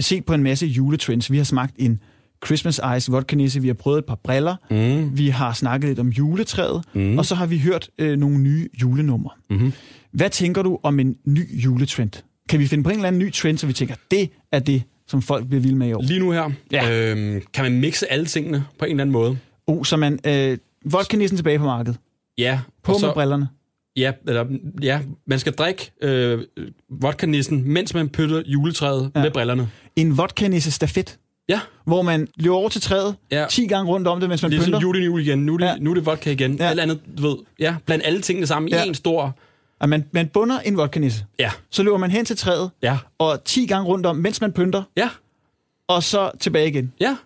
set 0.00 0.24
på 0.24 0.34
en 0.34 0.42
masse 0.42 0.66
juletrends. 0.66 1.32
Vi 1.32 1.36
har 1.36 1.44
smagt 1.44 1.74
en 1.78 2.00
Christmas 2.46 2.80
Ice 2.96 3.12
vodka 3.12 3.36
nisse, 3.36 3.60
vi 3.62 3.66
har 3.66 3.74
prøvet 3.74 3.98
et 3.98 4.04
par 4.04 4.18
briller, 4.24 4.56
mm. 4.70 5.18
vi 5.18 5.28
har 5.28 5.52
snakket 5.52 5.88
lidt 5.88 5.98
om 5.98 6.08
juletræet, 6.08 6.84
mm. 6.94 7.18
og 7.18 7.26
så 7.26 7.34
har 7.34 7.46
vi 7.46 7.58
hørt 7.58 7.90
øh, 7.98 8.18
nogle 8.18 8.38
nye 8.38 8.68
julenumre. 8.82 9.30
Mm-hmm. 9.50 9.72
Hvad 10.12 10.30
tænker 10.30 10.62
du 10.62 10.78
om 10.82 11.00
en 11.00 11.16
ny 11.24 11.62
juletrend? 11.64 12.22
Kan 12.48 12.60
vi 12.60 12.66
finde 12.66 12.84
på 12.84 12.90
en 12.90 12.96
eller 12.96 13.08
anden 13.08 13.18
ny 13.18 13.32
trend, 13.32 13.58
så 13.58 13.66
vi 13.66 13.72
tænker, 13.72 13.94
det 14.10 14.30
er 14.52 14.58
det, 14.58 14.82
som 15.08 15.22
folk 15.22 15.46
bliver 15.48 15.60
vilde 15.62 15.76
med 15.76 15.88
i 15.88 15.92
år? 15.92 16.02
Lige 16.02 16.20
nu 16.20 16.30
her, 16.30 16.50
Ja. 16.72 17.10
øhm, 17.10 17.42
kan 17.54 17.64
man 17.64 17.80
mixe 17.80 18.12
alle 18.12 18.26
tingene 18.26 18.64
på 18.78 18.84
en 18.84 18.90
eller 18.90 19.02
anden 19.02 19.12
måde. 19.12 19.38
Oh, 19.66 19.84
så 19.84 19.96
man, 19.96 20.18
øh, 20.26 20.58
vodka 20.84 21.16
nissen 21.16 21.36
tilbage 21.36 21.58
på 21.58 21.64
markedet. 21.64 21.98
Ja, 22.38 22.60
På 22.82 22.92
med 22.92 22.98
så, 23.00 23.12
brillerne. 23.12 23.48
ja, 23.96 24.12
eller, 24.28 24.46
ja, 24.82 25.00
man 25.26 25.38
skal 25.38 25.52
drikke 25.52 25.90
øh, 26.02 26.42
vodka-nissen, 27.00 27.68
mens 27.72 27.94
man 27.94 28.08
pytter 28.08 28.42
juletræet 28.46 29.10
Ja. 29.16 29.22
med 29.22 29.30
brillerne. 29.30 29.70
En 29.96 30.18
vodka 30.18 30.48
nisse 30.48 30.70
stafet, 30.70 31.18
Ja, 31.48 31.60
hvor 31.86 32.02
man 32.02 32.28
løber 32.36 32.56
over 32.56 32.68
til 32.68 32.80
træet, 32.80 33.14
Ja. 33.32 33.46
10 33.50 33.66
gange 33.66 33.90
rundt 33.92 34.08
om 34.08 34.20
det, 34.20 34.28
mens 34.28 34.42
man 34.42 34.50
det 34.50 34.56
er 34.58 34.60
pynter. 34.64 34.78
sådan 34.78 34.82
jul 34.82 34.96
i 35.02 35.04
jul 35.04 35.20
igen. 35.20 35.38
Nu 35.38 35.54
er 35.54 35.58
det, 35.58 35.64
Ja. 35.66 35.74
nu 35.80 35.90
er 35.90 35.94
det 35.94 36.06
vodka 36.06 36.30
igen. 36.30 36.54
Ja. 36.56 36.64
Alt 36.68 36.80
andet, 36.80 37.00
du 37.18 37.28
ved. 37.28 37.36
Ja, 37.58 37.76
blandt 37.86 38.04
alle 38.06 38.20
tingene 38.20 38.46
sammen 38.46 38.68
Ja. 38.68 38.84
i 38.84 38.88
en 38.88 38.94
stor... 38.94 39.38
At 39.80 39.88
man, 39.88 40.04
man 40.12 40.28
bunder 40.28 40.58
en 40.60 40.76
vodka 40.76 41.00
nisse. 41.00 41.24
Ja, 41.38 41.50
Så 41.70 41.82
løber 41.82 41.96
man 41.98 42.10
hen 42.10 42.24
til 42.24 42.36
træet, 42.36 42.70
ja, 42.82 42.98
og 43.18 43.44
10 43.44 43.66
gange 43.66 43.86
rundt 43.88 44.06
om, 44.06 44.16
mens 44.16 44.40
man 44.40 44.52
pynter, 44.52 44.82
ja, 44.96 45.10
og 45.88 46.02
så 46.02 46.30
tilbage 46.40 46.68
igen. 46.68 46.92
ja. 47.00 47.16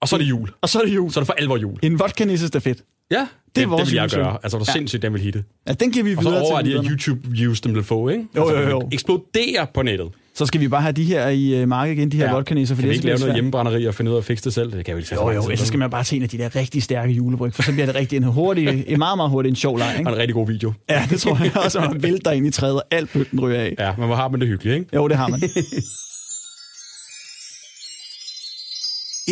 Og 0.00 0.08
så 0.08 0.16
er 0.16 0.18
det 0.18 0.26
jul. 0.28 0.50
Og 0.60 0.68
så 0.68 0.80
er 0.80 0.84
det 0.84 0.94
jul. 0.94 1.10
Så 1.12 1.20
er 1.20 1.22
det 1.22 1.26
for 1.26 1.32
alvor 1.34 1.56
jul. 1.56 1.78
En 1.82 1.98
vodka 1.98 2.24
nisse 2.24 2.46
stafet. 2.48 2.84
Ja, 3.10 3.18
det, 3.20 3.28
det, 3.56 3.70
vores 3.70 3.82
det 3.82 3.90
vil 3.92 3.96
jeg 3.96 4.10
gøre. 4.10 4.38
Altså, 4.42 4.56
er 4.58 4.64
Ja. 4.68 4.72
sindssygt, 4.72 5.02
den 5.02 5.12
vil 5.12 5.20
hitte. 5.22 5.44
Ja, 5.68 5.72
den 5.72 5.92
kan 5.92 6.04
vi 6.04 6.16
Og 6.16 6.22
så 6.22 6.28
videre 6.28 6.42
over 6.44 6.62
til 6.62 6.72
de 6.76 6.82
her. 6.82 6.90
YouTube-views, 6.90 7.60
dem 7.60 7.74
vil 7.74 7.84
få, 7.84 8.08
ikke? 8.08 8.26
Jo, 8.36 8.42
altså, 8.48 8.62
jo, 8.62 8.68
jo. 8.68 8.88
Eksplodere 8.92 9.66
på 9.74 9.82
nettet. 9.82 10.08
Så 10.38 10.46
skal 10.46 10.60
vi 10.60 10.68
bare 10.68 10.82
have 10.82 10.92
de 10.92 11.04
her 11.04 11.28
i 11.28 11.62
uh, 11.62 11.68
markedet 11.68 11.98
igen, 11.98 12.12
de 12.12 12.16
her 12.16 12.26
ja. 12.26 12.32
vodka 12.32 12.54
nisser. 12.54 12.74
For 12.74 12.82
kan 12.82 12.88
vi 12.88 12.92
det 12.92 12.96
ikke 12.96 13.06
lave 13.06 13.18
noget 13.18 13.34
hjemmebrænderi 13.34 13.86
og 13.86 13.94
finde 13.94 14.10
ud 14.10 14.16
af 14.16 14.20
at 14.20 14.24
fikse 14.24 14.44
det 14.44 14.54
selv? 14.54 14.72
Det 14.72 14.84
kan 14.84 14.96
vi 14.96 15.00
ikke 15.00 15.14
Jo, 15.14 15.20
så 15.20 15.30
jo, 15.30 15.42
ellers 15.42 15.68
skal 15.68 15.78
man 15.78 15.90
bare 15.90 16.04
til 16.04 16.16
en 16.16 16.22
af 16.22 16.28
de 16.28 16.38
der 16.38 16.56
rigtig 16.56 16.82
stærke 16.82 17.12
julebryg, 17.12 17.54
for 17.54 17.62
så 17.62 17.72
bliver 17.72 17.86
det 17.86 17.94
rigtig 17.94 18.16
en 18.16 18.22
hurtig, 18.22 18.84
en 18.86 18.98
meget, 18.98 19.18
meget 19.18 19.30
hurtig 19.30 19.50
en 19.50 19.56
sjov 19.56 19.78
leg, 19.78 19.86
Og 19.86 19.98
ikke? 19.98 20.10
en 20.10 20.16
rigtig 20.16 20.34
god 20.34 20.46
video. 20.46 20.72
Ja, 20.90 21.06
det 21.10 21.20
tror 21.20 21.44
jeg 21.44 21.56
også, 21.56 21.80
man 21.80 22.02
vælter 22.02 22.30
ind 22.30 22.46
i 22.46 22.50
træet, 22.50 22.74
og 22.74 22.82
alt 22.90 23.10
pynten 23.10 23.40
ryger 23.40 23.60
af. 23.60 23.74
Ja, 23.78 23.92
men 23.98 24.06
hvor 24.06 24.16
har 24.16 24.28
man 24.28 24.40
det 24.40 24.48
hyggeligt, 24.48 24.78
ikke? 24.78 24.96
Jo, 24.96 25.08
det 25.08 25.16
har 25.16 25.28
man. 25.28 25.40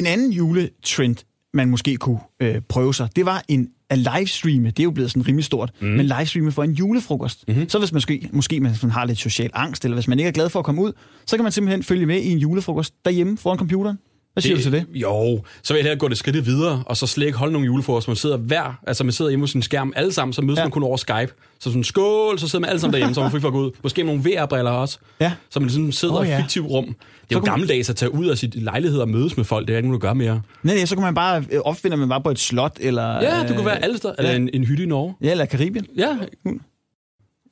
en 0.00 0.06
anden 0.06 0.32
juletrend, 0.32 1.16
man 1.56 1.70
måske 1.70 1.96
kunne 1.96 2.18
øh, 2.40 2.60
prøve 2.68 2.94
sig, 2.94 3.08
det 3.16 3.26
var 3.26 3.44
en 3.48 3.68
at 3.90 3.98
livestreame. 3.98 4.70
Det 4.70 4.78
er 4.78 4.84
jo 4.84 4.90
blevet 4.90 5.10
sådan 5.10 5.28
rimelig 5.28 5.44
stort. 5.44 5.72
Mm. 5.80 5.86
Men 5.86 6.06
livestreame 6.06 6.52
for 6.52 6.64
en 6.64 6.70
julefrokost. 6.70 7.44
Mm-hmm. 7.48 7.68
Så 7.68 7.78
hvis 7.78 7.92
man 7.92 7.96
måske, 7.96 8.28
måske 8.32 8.60
man 8.60 8.74
sådan 8.74 8.90
har 8.90 9.04
lidt 9.04 9.18
social 9.18 9.50
angst, 9.54 9.84
eller 9.84 9.96
hvis 9.96 10.08
man 10.08 10.18
ikke 10.18 10.28
er 10.28 10.32
glad 10.32 10.48
for 10.48 10.58
at 10.58 10.64
komme 10.64 10.82
ud, 10.82 10.92
så 11.26 11.36
kan 11.36 11.42
man 11.42 11.52
simpelthen 11.52 11.82
følge 11.82 12.06
med 12.06 12.20
i 12.20 12.30
en 12.30 12.38
julefrokost 12.38 12.94
derhjemme 13.04 13.38
foran 13.38 13.58
computeren. 13.58 13.98
Hvad 14.36 14.42
siger 14.42 14.56
du 14.56 14.62
til 14.62 14.72
det? 14.72 14.86
Jo, 14.94 15.42
så 15.62 15.72
vil 15.74 15.78
jeg 15.78 15.84
hellere 15.84 15.98
gå 15.98 16.08
det 16.08 16.18
skridt 16.18 16.46
videre, 16.46 16.82
og 16.86 16.96
så 16.96 17.06
slet 17.06 17.26
ikke 17.26 17.38
holde 17.38 17.52
nogle 17.52 17.66
julefrokost. 17.66 18.08
Man 18.08 18.16
sidder 18.16 18.36
hver, 18.36 18.78
altså 18.86 19.04
man 19.04 19.12
sidder 19.12 19.30
hjemme 19.30 19.42
hos 19.42 19.50
sin 19.50 19.62
skærm 19.62 19.92
alle 19.96 20.12
sammen, 20.12 20.32
så 20.32 20.42
mødes 20.42 20.58
Ja. 20.58 20.64
man 20.64 20.70
kun 20.70 20.82
over 20.82 20.96
Skype. 20.96 21.32
Så 21.58 21.70
sådan 21.70 21.84
skål, 21.84 22.38
så 22.38 22.48
sidder 22.48 22.60
man 22.60 22.70
alle 22.70 22.80
sammen 22.80 22.92
derhjemme, 22.92 23.14
så 23.14 23.20
man 23.20 23.30
fri 23.30 23.40
for 23.40 23.48
at 23.48 23.52
gå 23.54 23.60
ud. 23.60 23.70
Måske 23.82 24.04
med 24.04 24.14
nogle 24.16 24.30
VR-briller 24.30 24.70
også. 24.70 24.98
Ja. 25.20 25.32
Så 25.50 25.60
man 25.60 25.70
sådan 25.70 25.92
sidder 25.92 26.14
Åh, 26.14 26.20
oh, 26.20 26.26
ja. 26.26 26.32
i 26.32 26.38
et 26.38 26.42
fiktivt 26.42 26.70
rum. 26.70 26.84
Det 26.84 26.92
er 26.92 26.96
Så 26.98 27.26
jo 27.32 27.38
kunne- 27.40 27.50
gammeldags 27.50 27.90
at 27.90 27.96
tage 27.96 28.14
ud 28.14 28.26
af 28.26 28.38
sit 28.38 28.54
lejlighed 28.62 28.98
og 29.00 29.08
mødes 29.08 29.36
med 29.36 29.44
folk. 29.44 29.66
Det 29.68 29.72
er 29.72 29.76
ikke 29.76 29.88
noget, 29.88 30.02
du 30.02 30.06
gør 30.06 30.12
mere. 30.14 30.42
Nej, 30.62 30.74
nej, 30.74 30.84
så 30.84 30.94
kan 30.94 31.02
man 31.04 31.14
bare 31.14 31.44
øh, 31.50 31.60
opfinde, 31.60 31.94
at 31.94 31.98
man 31.98 32.08
var 32.08 32.18
på 32.18 32.30
et 32.30 32.38
slot, 32.38 32.76
eller... 32.80 33.12
Ja, 33.22 33.42
du 33.42 33.46
kan 33.48 33.58
øh, 33.58 33.66
være 33.66 33.84
alle 33.84 33.96
steder. 33.96 34.14
Eller 34.18 34.30
ja. 34.30 34.36
en, 34.36 34.50
en 34.54 34.64
hytte 34.64 34.82
i 34.82 34.86
Norge. 34.86 35.14
Ja, 35.22 35.30
eller 35.30 35.44
Karibien. 35.44 35.86
Ja, 35.96 36.16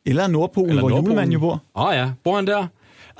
Eller 0.06 0.26
Nordpolen, 0.26 0.68
eller 0.70 0.82
hvor 0.82 0.88
Nordpolen. 0.88 1.06
julemanden 1.06 1.32
jo 1.32 1.38
bor. 1.38 1.62
Åh 1.76 1.84
oh, 1.88 1.94
ja, 1.94 2.10
bor 2.24 2.36
han 2.36 2.46
der? 2.46 2.66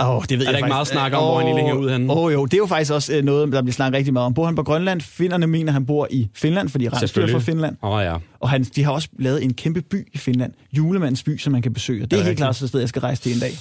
Åh, 0.00 0.10
oh, 0.16 0.22
det 0.28 0.38
ved 0.38 0.46
Er 0.46 0.50
der 0.50 0.50
jeg 0.50 0.58
ikke 0.58 0.68
meget 0.68 0.86
snak 0.86 1.12
om, 1.12 1.22
hvor 1.22 1.38
han 1.38 1.46
egentlig 1.46 1.64
hænger 1.64 1.80
ud 1.82 1.90
henne? 1.90 2.12
Åh 2.12 2.18
oh, 2.18 2.32
jo, 2.32 2.44
det 2.44 2.54
er 2.54 2.58
jo 2.58 2.66
faktisk 2.66 2.92
også 2.92 3.16
øh, 3.16 3.24
noget, 3.24 3.52
der 3.52 3.62
bliver 3.62 3.72
snakket 3.72 3.98
rigtig 3.98 4.12
meget 4.12 4.26
om. 4.26 4.34
Bor 4.34 4.44
han 4.46 4.54
på 4.54 4.62
Grønland? 4.62 5.00
Finderne 5.00 5.46
mener, 5.46 5.72
han 5.72 5.86
bor 5.86 6.08
i 6.10 6.28
Finland, 6.34 6.68
fordi 6.68 6.88
Rensdyr 6.88 7.22
er 7.22 7.26
fra 7.30 7.38
Finland. 7.38 7.76
Åh 7.82 7.90
oh, 7.90 8.04
ja. 8.04 8.16
Og 8.40 8.50
han, 8.50 8.64
de 8.64 8.84
har 8.84 8.92
også 8.92 9.08
lavet 9.18 9.44
en 9.44 9.54
kæmpe 9.54 9.82
by 9.82 10.08
i 10.14 10.18
Finland. 10.18 10.52
Julemandens 10.72 11.22
by, 11.22 11.38
som 11.38 11.52
man 11.52 11.62
kan 11.62 11.72
besøge. 11.72 12.00
Det 12.00 12.02
er, 12.02 12.04
Er 12.04 12.08
det 12.08 12.18
helt 12.18 12.28
rigtigt? 12.28 12.38
klart 12.38 12.62
et 12.62 12.68
sted, 12.68 12.80
jeg 12.80 12.88
skal 12.88 13.00
rejse 13.00 13.22
til 13.22 13.32
en 13.34 13.38
dag. 13.40 13.52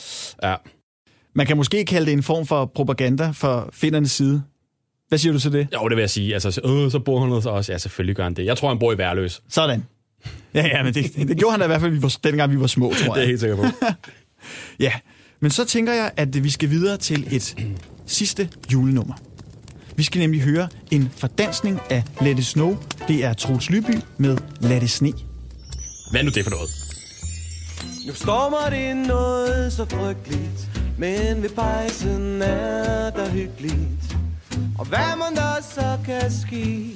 ja. 0.43 0.55
Man 1.35 1.45
kan 1.47 1.57
måske 1.57 1.85
kalde 1.85 2.05
det 2.05 2.13
en 2.13 2.23
form 2.23 2.45
for 2.45 2.71
propaganda 2.75 3.29
fra 3.33 3.69
findernes 3.73 4.11
side. 4.11 4.43
Hvad 5.09 5.17
siger 5.19 5.33
du 5.33 5.39
til 5.39 5.51
det? 5.53 5.67
Jo, 5.73 5.87
det 5.87 5.95
vil 5.95 6.01
jeg 6.01 6.09
sige. 6.09 6.33
Altså, 6.33 6.61
øh, 6.65 6.91
så 6.91 6.99
bor 6.99 7.19
han 7.19 7.29
hos 7.29 7.45
os. 7.45 7.69
Ja, 7.69 7.77
selvfølgelig 7.77 8.15
gør 8.15 8.23
han 8.23 8.33
det. 8.33 8.45
Jeg 8.45 8.57
tror, 8.57 8.67
han 8.67 8.79
bor 8.79 8.93
i 8.93 8.97
Værløs. 8.97 9.41
Sådan. 9.49 9.83
Ja, 10.53 10.67
ja, 10.67 10.83
men 10.83 10.93
det, 10.93 11.15
det 11.15 11.37
gjorde 11.37 11.51
han 11.51 11.59
da 11.59 11.65
i 11.65 11.67
hvert 11.67 11.81
fald, 11.81 11.91
vi 11.91 12.01
var, 12.01 12.15
dengang 12.23 12.51
vi 12.51 12.59
var 12.59 12.67
små, 12.67 12.93
tror 12.93 12.95
Det 12.97 13.07
er 13.09 13.13
jeg 13.13 13.17
jeg. 13.19 13.27
helt 13.27 13.39
sikker 13.39 13.55
på. 13.55 13.63
Ja, 14.79 14.91
men 15.43 15.51
så 15.51 15.65
tænker 15.65 15.93
jeg, 15.93 16.11
at 16.17 16.43
vi 16.43 16.49
skal 16.49 16.69
videre 16.69 16.97
til 16.97 17.27
et 17.35 17.55
sidste 18.05 18.49
julenummer. 18.73 19.13
Vi 19.95 20.03
skal 20.03 20.19
nemlig 20.19 20.41
høre 20.41 20.67
en 20.91 21.11
fordansning 21.17 21.79
af 21.89 22.03
Let 22.21 22.39
It 22.39 22.45
Snow. 22.45 22.77
Det 23.07 23.23
er 23.23 23.33
Troels 23.33 23.69
Lyby 23.69 23.99
med 24.17 24.37
Let 24.61 24.83
It 24.83 24.89
Sne. 24.89 25.13
Hvad 26.11 26.21
er 26.21 26.25
nu 26.25 26.31
det 26.31 26.43
for 26.43 26.51
noget? 26.51 26.69
Nu 28.07 28.13
stormer 28.13 28.69
det 28.69 29.07
noget 29.07 29.73
så 29.73 29.85
frygteligt 29.85 30.69
Men 30.97 31.41
ved 31.43 31.49
pejsen 31.49 32.41
er 32.41 33.09
der 33.09 33.29
hyggeligt 33.29 34.17
Og 34.79 34.85
hvad 34.85 35.17
man 35.17 35.35
der 35.35 35.55
så 35.61 35.97
kan 36.05 36.31
ske 36.31 36.89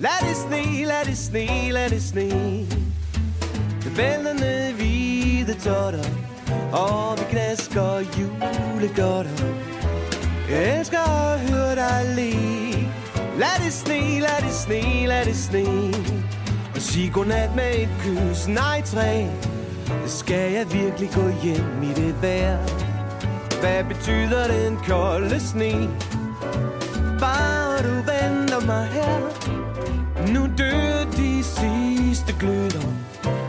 Lad 0.00 0.28
det 0.28 0.36
sne, 0.36 0.84
lad 0.84 1.04
det 1.04 1.18
sne, 1.18 1.72
lad 1.72 1.90
det 1.90 2.02
sne 2.02 2.30
Det 3.84 4.70
i 4.70 4.74
hvide 4.76 5.54
totter 5.54 6.25
og 6.72 7.18
vi 7.18 7.24
knasker 7.30 7.98
julegodter. 8.18 9.44
Jeg 10.50 10.78
elsker 10.78 11.32
at 11.32 11.40
høre 11.40 11.74
dig 11.74 12.02
le. 12.16 12.30
Lad 13.38 13.64
det 13.64 13.72
sne, 13.72 14.20
lad 14.20 14.40
det 14.40 14.52
sne, 14.52 15.06
lad 15.06 15.24
det 15.24 15.36
sne. 15.36 15.64
Og 16.74 16.82
sig 16.82 17.10
godnat 17.12 17.56
med 17.56 17.74
et 17.74 17.88
kys, 18.00 18.48
nej 18.48 18.82
træ. 18.82 19.26
Skal 20.06 20.52
jeg 20.52 20.72
virkelig 20.72 21.10
gå 21.14 21.28
hjem 21.42 21.82
i 21.82 21.92
det 22.00 22.22
vejr? 22.22 22.58
Hvad 23.60 23.84
betyder 23.84 24.46
den 24.46 24.76
kolde 24.76 25.40
sne? 25.40 25.90
Bare 27.20 27.78
du 27.78 27.94
venter 27.94 28.66
mig 28.66 28.86
her. 28.86 29.20
Nu 30.34 30.48
dør 30.58 31.04
de 31.16 31.44
sidste 31.44 32.34
gløder 32.40 32.88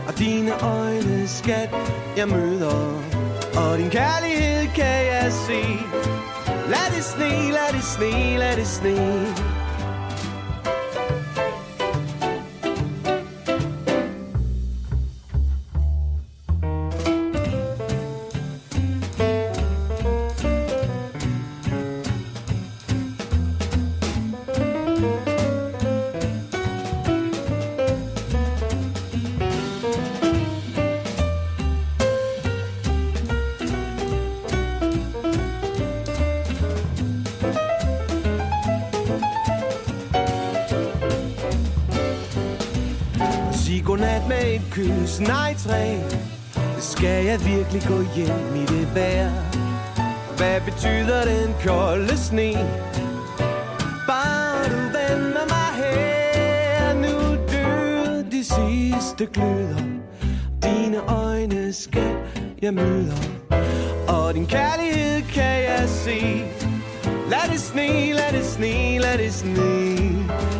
Og 0.06 0.18
dine 0.18 0.52
øjne, 0.62 1.28
skat, 1.28 1.70
jeg 2.18 2.28
møder 2.28 3.02
Og 3.56 3.78
din 3.78 3.90
kærlighed 3.90 4.68
kan 4.74 5.06
jeg 5.12 5.32
se. 5.32 5.62
Lad 6.72 6.88
det 6.96 7.04
sne, 7.04 7.50
lad 7.50 7.72
det 7.72 7.84
sne, 7.84 8.38
lad 8.38 8.56
det 8.56 8.66
sne. 8.66 8.96
Kys, 44.78 45.20
nej 45.20 45.54
træ. 45.54 45.96
Skal 46.78 47.24
jeg 47.24 47.40
virkelig 47.44 47.82
gå 47.88 47.98
hjem 48.16 48.54
i 48.56 48.66
det 48.66 48.94
vejr? 48.94 49.30
Hvad 50.36 50.60
betyder 50.60 51.24
den 51.24 51.54
kolde 51.66 52.16
sne? 52.16 52.52
Bare 54.06 54.64
du 54.72 54.80
vender 54.96 55.46
mig 55.54 55.70
her. 55.82 56.94
Nu 56.94 57.36
dør 57.52 58.22
de 58.30 58.44
sidste 58.44 59.26
gløder. 59.26 59.82
Dine 60.62 60.98
øjne 60.98 61.72
skal 61.72 62.16
jeg 62.62 62.74
møder 62.74 63.16
Og 64.08 64.34
din 64.34 64.46
kærlighed 64.46 65.22
kan 65.22 65.62
jeg 65.70 65.84
se. 65.88 66.44
Lad 67.30 67.52
det 67.52 67.60
sne, 67.60 68.12
lad 68.12 68.32
det 68.32 68.46
sne, 68.46 68.98
lad 68.98 69.18
det 69.18 69.34
sne 69.34 69.58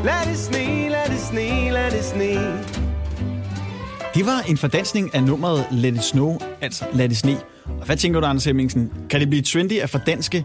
Lad 0.05 0.27
det 0.31 0.39
sne, 0.39 0.89
lad 0.89 1.09
det 1.11 1.21
sne, 1.21 1.71
lad 1.71 1.91
det 1.91 2.05
sne 2.05 2.29
lad 2.31 2.61
Det 2.61 2.65
sne 2.65 2.78
var 4.27 4.41
en 4.49 4.57
fordansning 4.57 5.15
af 5.15 5.23
nummeret 5.23 5.67
Let 5.71 5.95
It 5.95 6.05
Snow, 6.05 6.39
altså 6.61 6.85
Let 6.93 7.13
It 7.13 7.19
Sne. 7.19 7.37
Og 7.65 7.87
hvad 7.87 7.97
tænker 7.97 8.21
du, 8.21 8.27
Anders 8.27 8.45
Hemmingsen? 8.45 8.93
Kan 9.11 9.21
det 9.21 9.29
blive 9.31 9.43
trendy 9.43 9.73
at 9.73 9.91
fordanske 9.91 10.45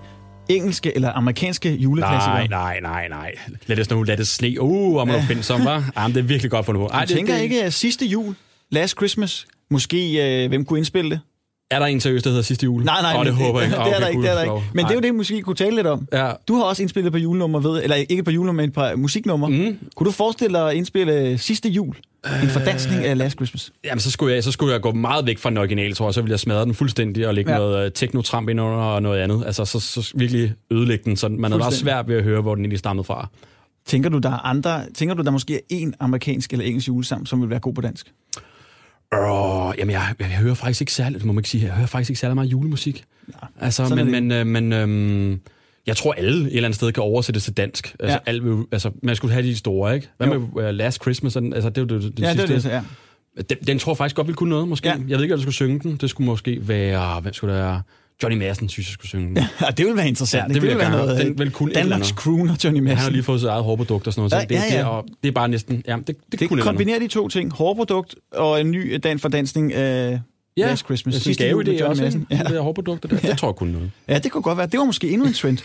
engelske 0.50 0.96
eller 0.96 1.12
amerikanske 1.12 1.72
juleklassikere? 1.76 2.48
Nej, 2.48 2.80
nej, 2.80 3.08
nej, 3.08 3.08
nej. 3.10 3.32
Lad 3.68 3.78
det 3.78 3.86
snow, 3.86 4.04
lad 4.04 4.18
det 4.18 4.28
sne. 4.28 4.62
Uh, 4.62 5.02
om 5.02 5.08
man 5.08 5.18
ja. 5.18 5.26
finde 5.28 5.44
som, 5.44 5.66
var. 5.66 5.92
Jamen, 5.98 6.16
det 6.16 6.20
er 6.20 6.28
virkelig 6.28 6.52
godt 6.52 6.66
fundet 6.66 6.82
på. 6.82 6.88
Ej, 6.88 7.00
Jeg 7.00 7.08
tænker 7.08 7.36
ikke, 7.38 7.64
at 7.64 7.74
sidste 7.74 8.06
jul, 8.06 8.36
Last 8.70 8.98
Christmas, 8.98 9.48
måske, 9.72 10.44
øh, 10.44 10.50
hvem 10.50 10.66
kunne 10.66 10.80
indspille 10.80 11.12
det? 11.12 11.20
Er 11.72 11.80
der 11.80 11.86
en 11.86 12.00
seriøst, 12.00 12.26
der 12.26 12.32
hedder 12.32 12.44
sidste 12.44 12.64
jul? 12.64 12.84
Nej, 12.84 13.02
nej, 13.02 13.14
oh, 13.18 13.26
det 13.26 13.34
men 13.34 13.44
håber 13.44 13.62
jeg 13.62 13.70
det, 13.70 13.76
ikke. 13.76 13.86
det 13.86 13.96
er 13.96 14.00
der 14.00 14.08
ikke, 14.08 14.22
det 14.22 14.30
er 14.30 14.36
der 14.36 14.44
ikke. 14.44 14.68
Men 14.74 14.86
det 14.86 14.92
er 14.92 14.96
jo 14.96 15.02
det, 15.02 15.16
måske 15.16 15.42
kunne 15.42 15.56
tale 15.56 15.76
lidt 15.76 15.88
om. 15.88 16.08
Ja. 16.14 16.32
Du 16.48 16.56
har 16.56 16.64
også 16.64 16.82
indspillet 16.82 17.12
på 17.12 17.18
julenummer, 17.18 17.60
ved, 17.60 17.84
eller 17.84 17.96
ikke 17.96 18.24
på 18.24 18.32
julenummer, 18.32 18.64
men 18.64 18.72
par 18.72 18.96
musiknummer. 18.96 19.48
Mm. 19.48 19.78
Kunne 19.96 20.06
du 20.06 20.12
forestille 20.12 20.58
dig 20.58 20.70
at 20.70 20.76
indspille 20.76 21.38
sidste 21.38 21.70
jul? 21.70 21.96
En 22.44 22.50
fordansning 22.50 23.06
af 23.06 23.18
Last 23.18 23.36
Christmas. 23.36 23.72
Jamen, 23.84 24.00
så 24.00 24.12
skulle, 24.12 24.36
jeg, 24.36 24.44
så 24.44 24.52
skulle 24.52 24.74
jeg 24.74 24.82
gå 24.82 24.92
meget 24.92 25.26
væk 25.26 25.38
fra 25.38 25.50
den 25.50 25.58
originale, 25.58 25.94
tror 25.94 26.08
jeg. 26.08 26.14
Så 26.14 26.22
ville 26.22 26.32
jeg 26.32 26.40
smadre 26.40 26.66
den 26.66 26.74
fuldstændig 26.74 27.28
og 27.28 27.34
lægge 27.34 27.52
Ja. 27.52 27.58
noget 27.58 27.86
uh, 27.86 27.92
teknotramp 27.92 28.50
ind 28.50 28.62
under 28.62 28.78
og 28.78 29.02
noget 29.02 29.20
andet. 29.20 29.44
Altså, 29.46 29.66
så, 29.66 29.80
så 29.80 30.12
virkelig 30.16 30.54
ødelægge 30.72 31.04
den, 31.06 31.18
så 31.18 31.30
man 31.30 31.54
er 31.54 31.58
bare 31.58 31.72
svært 31.72 32.08
ved 32.08 32.16
at 32.16 32.24
høre, 32.24 32.42
hvor 32.42 32.56
den 32.56 32.64
egentlig 32.64 32.80
stammede 32.80 33.04
fra. 33.04 33.30
Tænker 33.86 34.10
du, 34.10 34.18
der 34.18 34.30
er 34.30 34.46
andre, 34.46 34.82
tænker 34.96 35.16
du, 35.16 35.24
der 35.24 35.32
måske 35.32 35.56
er 35.56 35.60
en 35.70 35.94
amerikansk 36.00 36.52
eller 36.52 36.66
engelsk 36.66 36.88
julesang, 36.88 37.28
som 37.28 37.42
vil 37.42 37.50
være 37.50 37.60
god 37.60 37.74
på 37.74 37.82
dansk? 37.82 38.14
Åh, 39.14 39.74
jamen, 39.78 39.92
jeg, 39.94 40.02
jeg, 40.20 40.28
hører 40.28 40.54
faktisk 40.54 40.82
ikke 40.82 40.94
særlig, 40.94 41.26
må 41.26 41.34
man 41.34 41.40
ikke 41.40 41.50
sige, 41.50 41.66
jeg 41.66 41.74
hører 41.74 41.88
faktisk 41.88 42.10
ikke 42.10 42.20
særlig 42.20 42.36
meget 42.36 42.48
julemusik. 42.48 43.04
Ja, 43.28 43.48
altså, 43.66 43.96
men, 43.96 44.12
men, 44.12 44.32
øh, 44.32 44.48
men 44.48 44.74
øhm, 44.74 45.40
jeg 45.88 45.98
tror, 45.98 46.14
alle 46.14 46.42
et 46.48 46.56
eller 46.56 46.66
andet 46.68 46.76
sted 46.76 46.92
kan 46.92 47.04
oversættes 47.04 47.44
til 47.44 47.54
dansk. 47.54 47.96
Altså, 48.00 48.08
Ja. 48.08 48.14
ja. 48.14 48.20
alle, 48.26 48.64
altså 48.72 48.92
man 49.04 49.16
skulle 49.16 49.34
have 49.34 49.46
de 49.48 49.56
store, 49.56 49.96
ikke? 49.96 50.08
Hvad 50.18 50.28
Jo. 50.28 50.50
med 50.56 50.64
uh, 50.70 50.70
Last 50.76 51.02
Christmas? 51.02 51.36
Altså, 51.36 51.70
det 51.70 51.78
er 51.78 51.82
jo 51.82 51.88
det, 51.88 52.02
den 52.18 52.24
Ja, 52.24 52.32
det 52.34 52.40
er 52.40 52.48
sidste. 52.48 52.70
det, 52.70 52.76
ja. 52.76 52.82
Den, 53.50 53.58
den 53.68 53.80
tror 53.80 53.92
jeg 53.92 53.98
faktisk 53.98 54.16
godt 54.16 54.28
ville 54.28 54.36
kunne 54.36 54.50
noget, 54.50 54.68
måske. 54.68 54.88
Ja. 54.90 54.96
Ja. 54.96 55.02
Jeg 55.08 55.18
ved 55.18 55.24
ikke, 55.24 55.34
om 55.34 55.38
jeg 55.38 55.42
skulle 55.44 55.56
synge 55.56 55.80
den. 55.80 55.96
Det 55.96 56.10
skulle 56.10 56.26
måske 56.26 56.68
være... 56.68 57.20
Hvem 57.22 57.34
skulle 57.34 57.54
det 57.56 57.64
være? 57.64 57.82
Johnny 58.24 58.38
Madsen, 58.38 58.70
synes 58.70 58.88
jeg 58.88 58.94
skulle 58.94 59.10
synge 59.10 59.28
den. 59.28 59.38
Ja, 59.62 59.66
det 59.78 59.86
vil 59.86 59.96
være 59.96 60.08
interessant. 60.08 60.44
Ja, 60.50 60.54
det 60.54 60.62
vil 60.62 60.68
jeg 60.70 60.78
være 60.78 60.92
gerne. 60.92 61.06
noget, 61.06 61.20
Den 61.20 61.32
øh, 61.32 61.40
vil 61.40 61.52
kunne 61.52 61.74
Danmarks 61.74 62.08
crooner, 62.08 62.56
Johnny 62.64 62.78
Han 62.78 62.84
Madsen. 62.84 62.98
har 63.04 63.10
lige 63.10 63.24
fået 63.24 63.40
sit 63.40 63.50
eget 63.50 63.64
hårprodukt 63.64 64.08
og 64.08 64.14
sådan 64.14 64.20
noget. 64.20 64.32
Ja, 64.34 64.40
så 64.42 64.46
det, 64.50 64.56
ja, 64.56 64.78
ja. 64.78 64.78
Det, 64.80 64.86
og 64.88 65.06
det 65.24 65.28
er 65.30 65.34
bare 65.34 65.48
næsten... 65.50 65.84
Ja, 65.88 65.96
det, 66.08 66.08
det, 66.32 66.40
Det 66.40 66.50
kunne 66.50 66.62
kombinerer 66.62 67.00
de 67.00 67.08
to 67.08 67.28
ting. 67.28 67.54
Hårprodukt 67.54 68.16
og 68.32 68.62
en 68.62 68.72
ny 68.72 69.00
dan 69.04 69.20
fordansning 69.20 69.74
af 69.74 70.20
Ja, 70.58 70.68
Last 70.68 70.86
Christmas. 70.86 71.14
Jeg 71.14 71.22
Sidste 71.22 71.44
det 71.44 71.52
er 71.52 71.56
med 71.56 71.66
det 71.66 71.80
Johnny 71.80 72.06
også, 72.06 72.06
ikke? 72.06 72.26
Ja. 72.32 72.38
Der 72.38 72.62
hårprodukter 72.62 73.10
der. 73.10 73.18
Det 73.18 73.38
tror 73.38 73.48
jeg 73.48 73.56
kunne 73.56 73.74
noget. 73.74 73.92
Ja, 74.08 74.20
det 74.20 74.32
kunne 74.32 74.42
godt 74.42 74.58
være. 74.58 74.68
Det 74.68 74.80
var 74.80 74.86
måske 74.86 75.10
endnu 75.10 75.28
en 75.28 75.34
trend. 75.34 75.58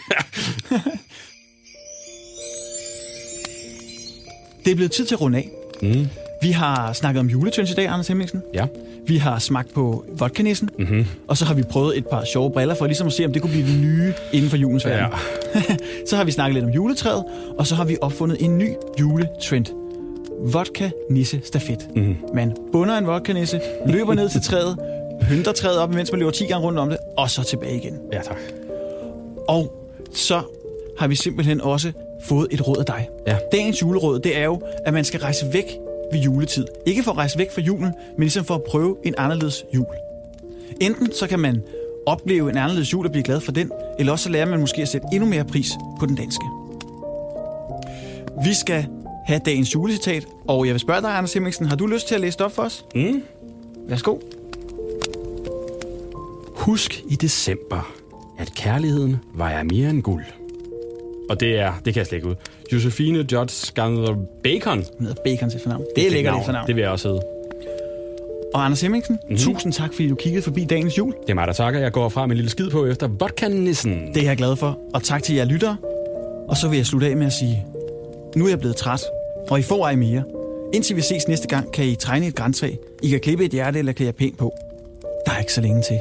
det 4.64 4.70
er 4.70 4.74
blevet 4.74 4.92
tid 4.92 5.06
til 5.06 5.14
at 5.14 5.20
runde 5.20 5.38
af. 5.38 5.50
Mm. 5.82 6.06
Vi 6.42 6.50
har 6.50 6.92
snakket 6.92 7.20
om 7.20 7.26
juletrends 7.26 7.70
i 7.70 7.74
dag, 7.74 7.86
Anders 7.86 8.08
Hemmingsen. 8.08 8.42
Ja. 8.54 8.66
Vi 9.06 9.16
har 9.16 9.38
smagt 9.38 9.74
på 9.74 10.04
vodkanissen, 10.18 10.70
mm-hmm. 10.78 11.06
og 11.28 11.36
så 11.36 11.44
har 11.44 11.54
vi 11.54 11.62
prøvet 11.62 11.98
et 11.98 12.06
par 12.06 12.24
sjove 12.24 12.50
briller 12.50 12.74
for 12.74 12.86
ligesom 12.86 13.06
at 13.06 13.12
se, 13.12 13.24
om 13.24 13.32
det 13.32 13.42
kunne 13.42 13.52
blive 13.52 13.66
det 13.66 13.80
nye 13.80 14.12
inden 14.32 14.50
for 14.50 14.56
julens 14.56 14.84
verden. 14.86 15.18
Ja. 15.54 15.76
så 16.08 16.16
har 16.16 16.24
vi 16.24 16.30
snakket 16.30 16.54
lidt 16.54 16.64
om 16.64 16.70
juletræet, 16.70 17.24
og 17.58 17.66
så 17.66 17.74
har 17.74 17.84
vi 17.84 17.96
opfundet 18.00 18.36
en 18.40 18.58
ny 18.58 18.70
juletrend. 19.00 19.87
Vodka 20.40 20.90
nisse 21.10 21.40
stafet. 21.44 21.88
Mm. 21.96 22.16
Man 22.34 22.56
bunder 22.72 22.98
en 22.98 23.06
vodka 23.06 23.32
nisse, 23.32 23.60
løber 23.86 24.14
ned 24.14 24.28
til 24.28 24.42
træet, 24.42 24.78
pynter 25.22 25.52
træet 25.52 25.78
op, 25.78 25.94
mens 25.94 26.12
man 26.12 26.18
løber 26.18 26.30
10 26.30 26.46
gange 26.46 26.66
rundt 26.66 26.78
om 26.78 26.88
det, 26.88 26.98
og 27.16 27.30
så 27.30 27.42
tilbage 27.42 27.76
igen. 27.76 27.98
Ja, 28.12 28.20
tak. 28.22 28.38
Og 29.48 29.72
så 30.12 30.42
har 30.98 31.08
vi 31.08 31.14
simpelthen 31.14 31.60
også 31.60 31.92
fået 32.24 32.48
et 32.50 32.68
råd 32.68 32.76
af 32.76 32.84
dig. 32.84 33.08
Ja. 33.26 33.36
Dagens 33.52 33.82
juleråd, 33.82 34.20
det 34.20 34.36
er 34.36 34.44
jo, 34.44 34.60
at 34.86 34.94
man 34.94 35.04
skal 35.04 35.20
rejse 35.20 35.46
væk 35.52 35.78
ved 36.12 36.20
juletid. 36.20 36.66
Ikke 36.86 37.02
for 37.02 37.10
at 37.10 37.16
rejse 37.16 37.38
væk 37.38 37.50
fra 37.50 37.60
julen, 37.60 37.92
men 38.16 38.20
ligesom 38.20 38.44
for 38.44 38.54
at 38.54 38.62
prøve 38.62 38.96
en 39.04 39.14
anderledes 39.18 39.64
jul. 39.74 39.86
Enten 40.80 41.12
så 41.12 41.26
kan 41.26 41.38
man 41.38 41.62
opleve 42.06 42.50
en 42.50 42.56
anderledes 42.56 42.92
jul 42.92 43.06
og 43.06 43.12
blive 43.12 43.24
glad 43.24 43.40
for 43.40 43.52
den, 43.52 43.70
eller 43.98 44.12
også 44.12 44.22
så 44.22 44.30
lærer 44.30 44.46
man 44.46 44.60
måske 44.60 44.82
at 44.82 44.88
sætte 44.88 45.06
endnu 45.12 45.28
mere 45.28 45.44
pris 45.44 45.72
på 46.00 46.06
den 46.06 46.16
danske. 46.16 46.44
Vi 48.44 48.54
skal 48.54 48.86
have 49.28 49.40
dagens 49.46 49.74
julecitat, 49.74 50.26
og 50.46 50.66
jeg 50.66 50.72
vil 50.72 50.80
spørge 50.80 51.00
dig, 51.00 51.10
Anders 51.10 51.32
Hemmingsen, 51.34 51.66
har 51.66 51.76
du 51.76 51.86
lyst 51.86 52.08
til 52.08 52.14
at 52.14 52.20
læse 52.20 52.38
det 52.38 52.46
op 52.46 52.52
for 52.54 52.62
os? 52.62 52.84
Mm. 52.94 53.22
Værsgo. 53.88 54.18
Husk 56.54 57.02
i 57.08 57.14
december, 57.14 57.92
at 58.38 58.54
kærligheden 58.54 59.16
vejer 59.34 59.62
mere 59.62 59.90
end 59.90 60.02
guld. 60.02 60.24
Og 61.30 61.40
det 61.40 61.58
er, 61.58 61.72
det 61.84 61.94
kan 61.94 61.98
jeg 61.98 62.06
slet 62.06 62.16
ikke 62.18 62.28
ud. 62.28 62.34
Josefine 62.72 63.18
Judge 63.18 63.48
Skander 63.48 64.14
Bacon. 64.42 64.84
Hun 64.98 65.06
hedder 65.06 65.22
Bacon 65.24 65.50
til 65.50 65.60
fornavn. 65.60 65.84
Det 65.96 66.06
er 66.06 66.10
lækkert 66.10 66.32
navn. 66.32 66.40
det 66.40 66.46
fornavn. 66.46 66.66
Det 66.66 66.76
vil 66.76 66.82
jeg 66.82 66.90
også 66.90 67.08
hedde. 67.08 67.22
Og 68.54 68.64
Anders 68.64 68.80
Hemmingsen, 68.80 69.14
mm-hmm. 69.22 69.36
tusind 69.36 69.72
tak, 69.72 69.94
fordi 69.94 70.08
du 70.08 70.14
kiggede 70.14 70.42
forbi 70.42 70.64
dagens 70.64 70.98
jul. 70.98 71.14
Det 71.22 71.30
er 71.30 71.34
mig, 71.34 71.46
der 71.46 71.52
takker. 71.52 71.80
Jeg 71.80 71.92
går 71.92 72.08
fra 72.08 72.26
med 72.26 72.30
en 72.30 72.36
lille 72.36 72.50
skid 72.50 72.70
på 72.70 72.86
efter 72.86 73.08
vodka-nissen. 73.08 74.14
Det 74.14 74.22
er 74.22 74.26
jeg 74.26 74.36
glad 74.36 74.56
for. 74.56 74.78
Og 74.94 75.02
tak 75.02 75.22
til 75.22 75.34
jer 75.34 75.44
lyttere. 75.44 75.76
Og 76.48 76.56
så 76.56 76.68
vil 76.68 76.76
jeg 76.76 76.86
slutte 76.86 77.06
af 77.06 77.16
med 77.16 77.26
at 77.26 77.32
sige, 77.32 77.64
nu 78.36 78.44
er 78.44 78.48
jeg 78.48 78.58
blevet 78.58 78.76
træt, 78.76 79.04
og 79.50 79.58
I 79.58 79.62
får 79.62 79.84
ej 79.84 79.96
mere. 79.96 80.22
Indtil 80.74 80.96
vi 80.96 81.00
ses 81.00 81.28
næste 81.28 81.48
gang, 81.48 81.72
kan 81.72 81.84
I 81.84 81.96
tegne 81.96 82.26
et 82.26 82.34
græntræ. 82.34 82.74
I 83.02 83.08
kan 83.08 83.20
klippe 83.20 83.44
et 83.44 83.50
hjerte 83.50 83.78
eller 83.78 83.92
kan 83.92 84.06
jeg 84.06 84.14
pænt 84.14 84.38
på. 84.38 84.52
Der 85.26 85.32
er 85.32 85.38
ikke 85.38 85.52
så 85.52 85.60
længe 85.60 85.82
til. 85.82 86.00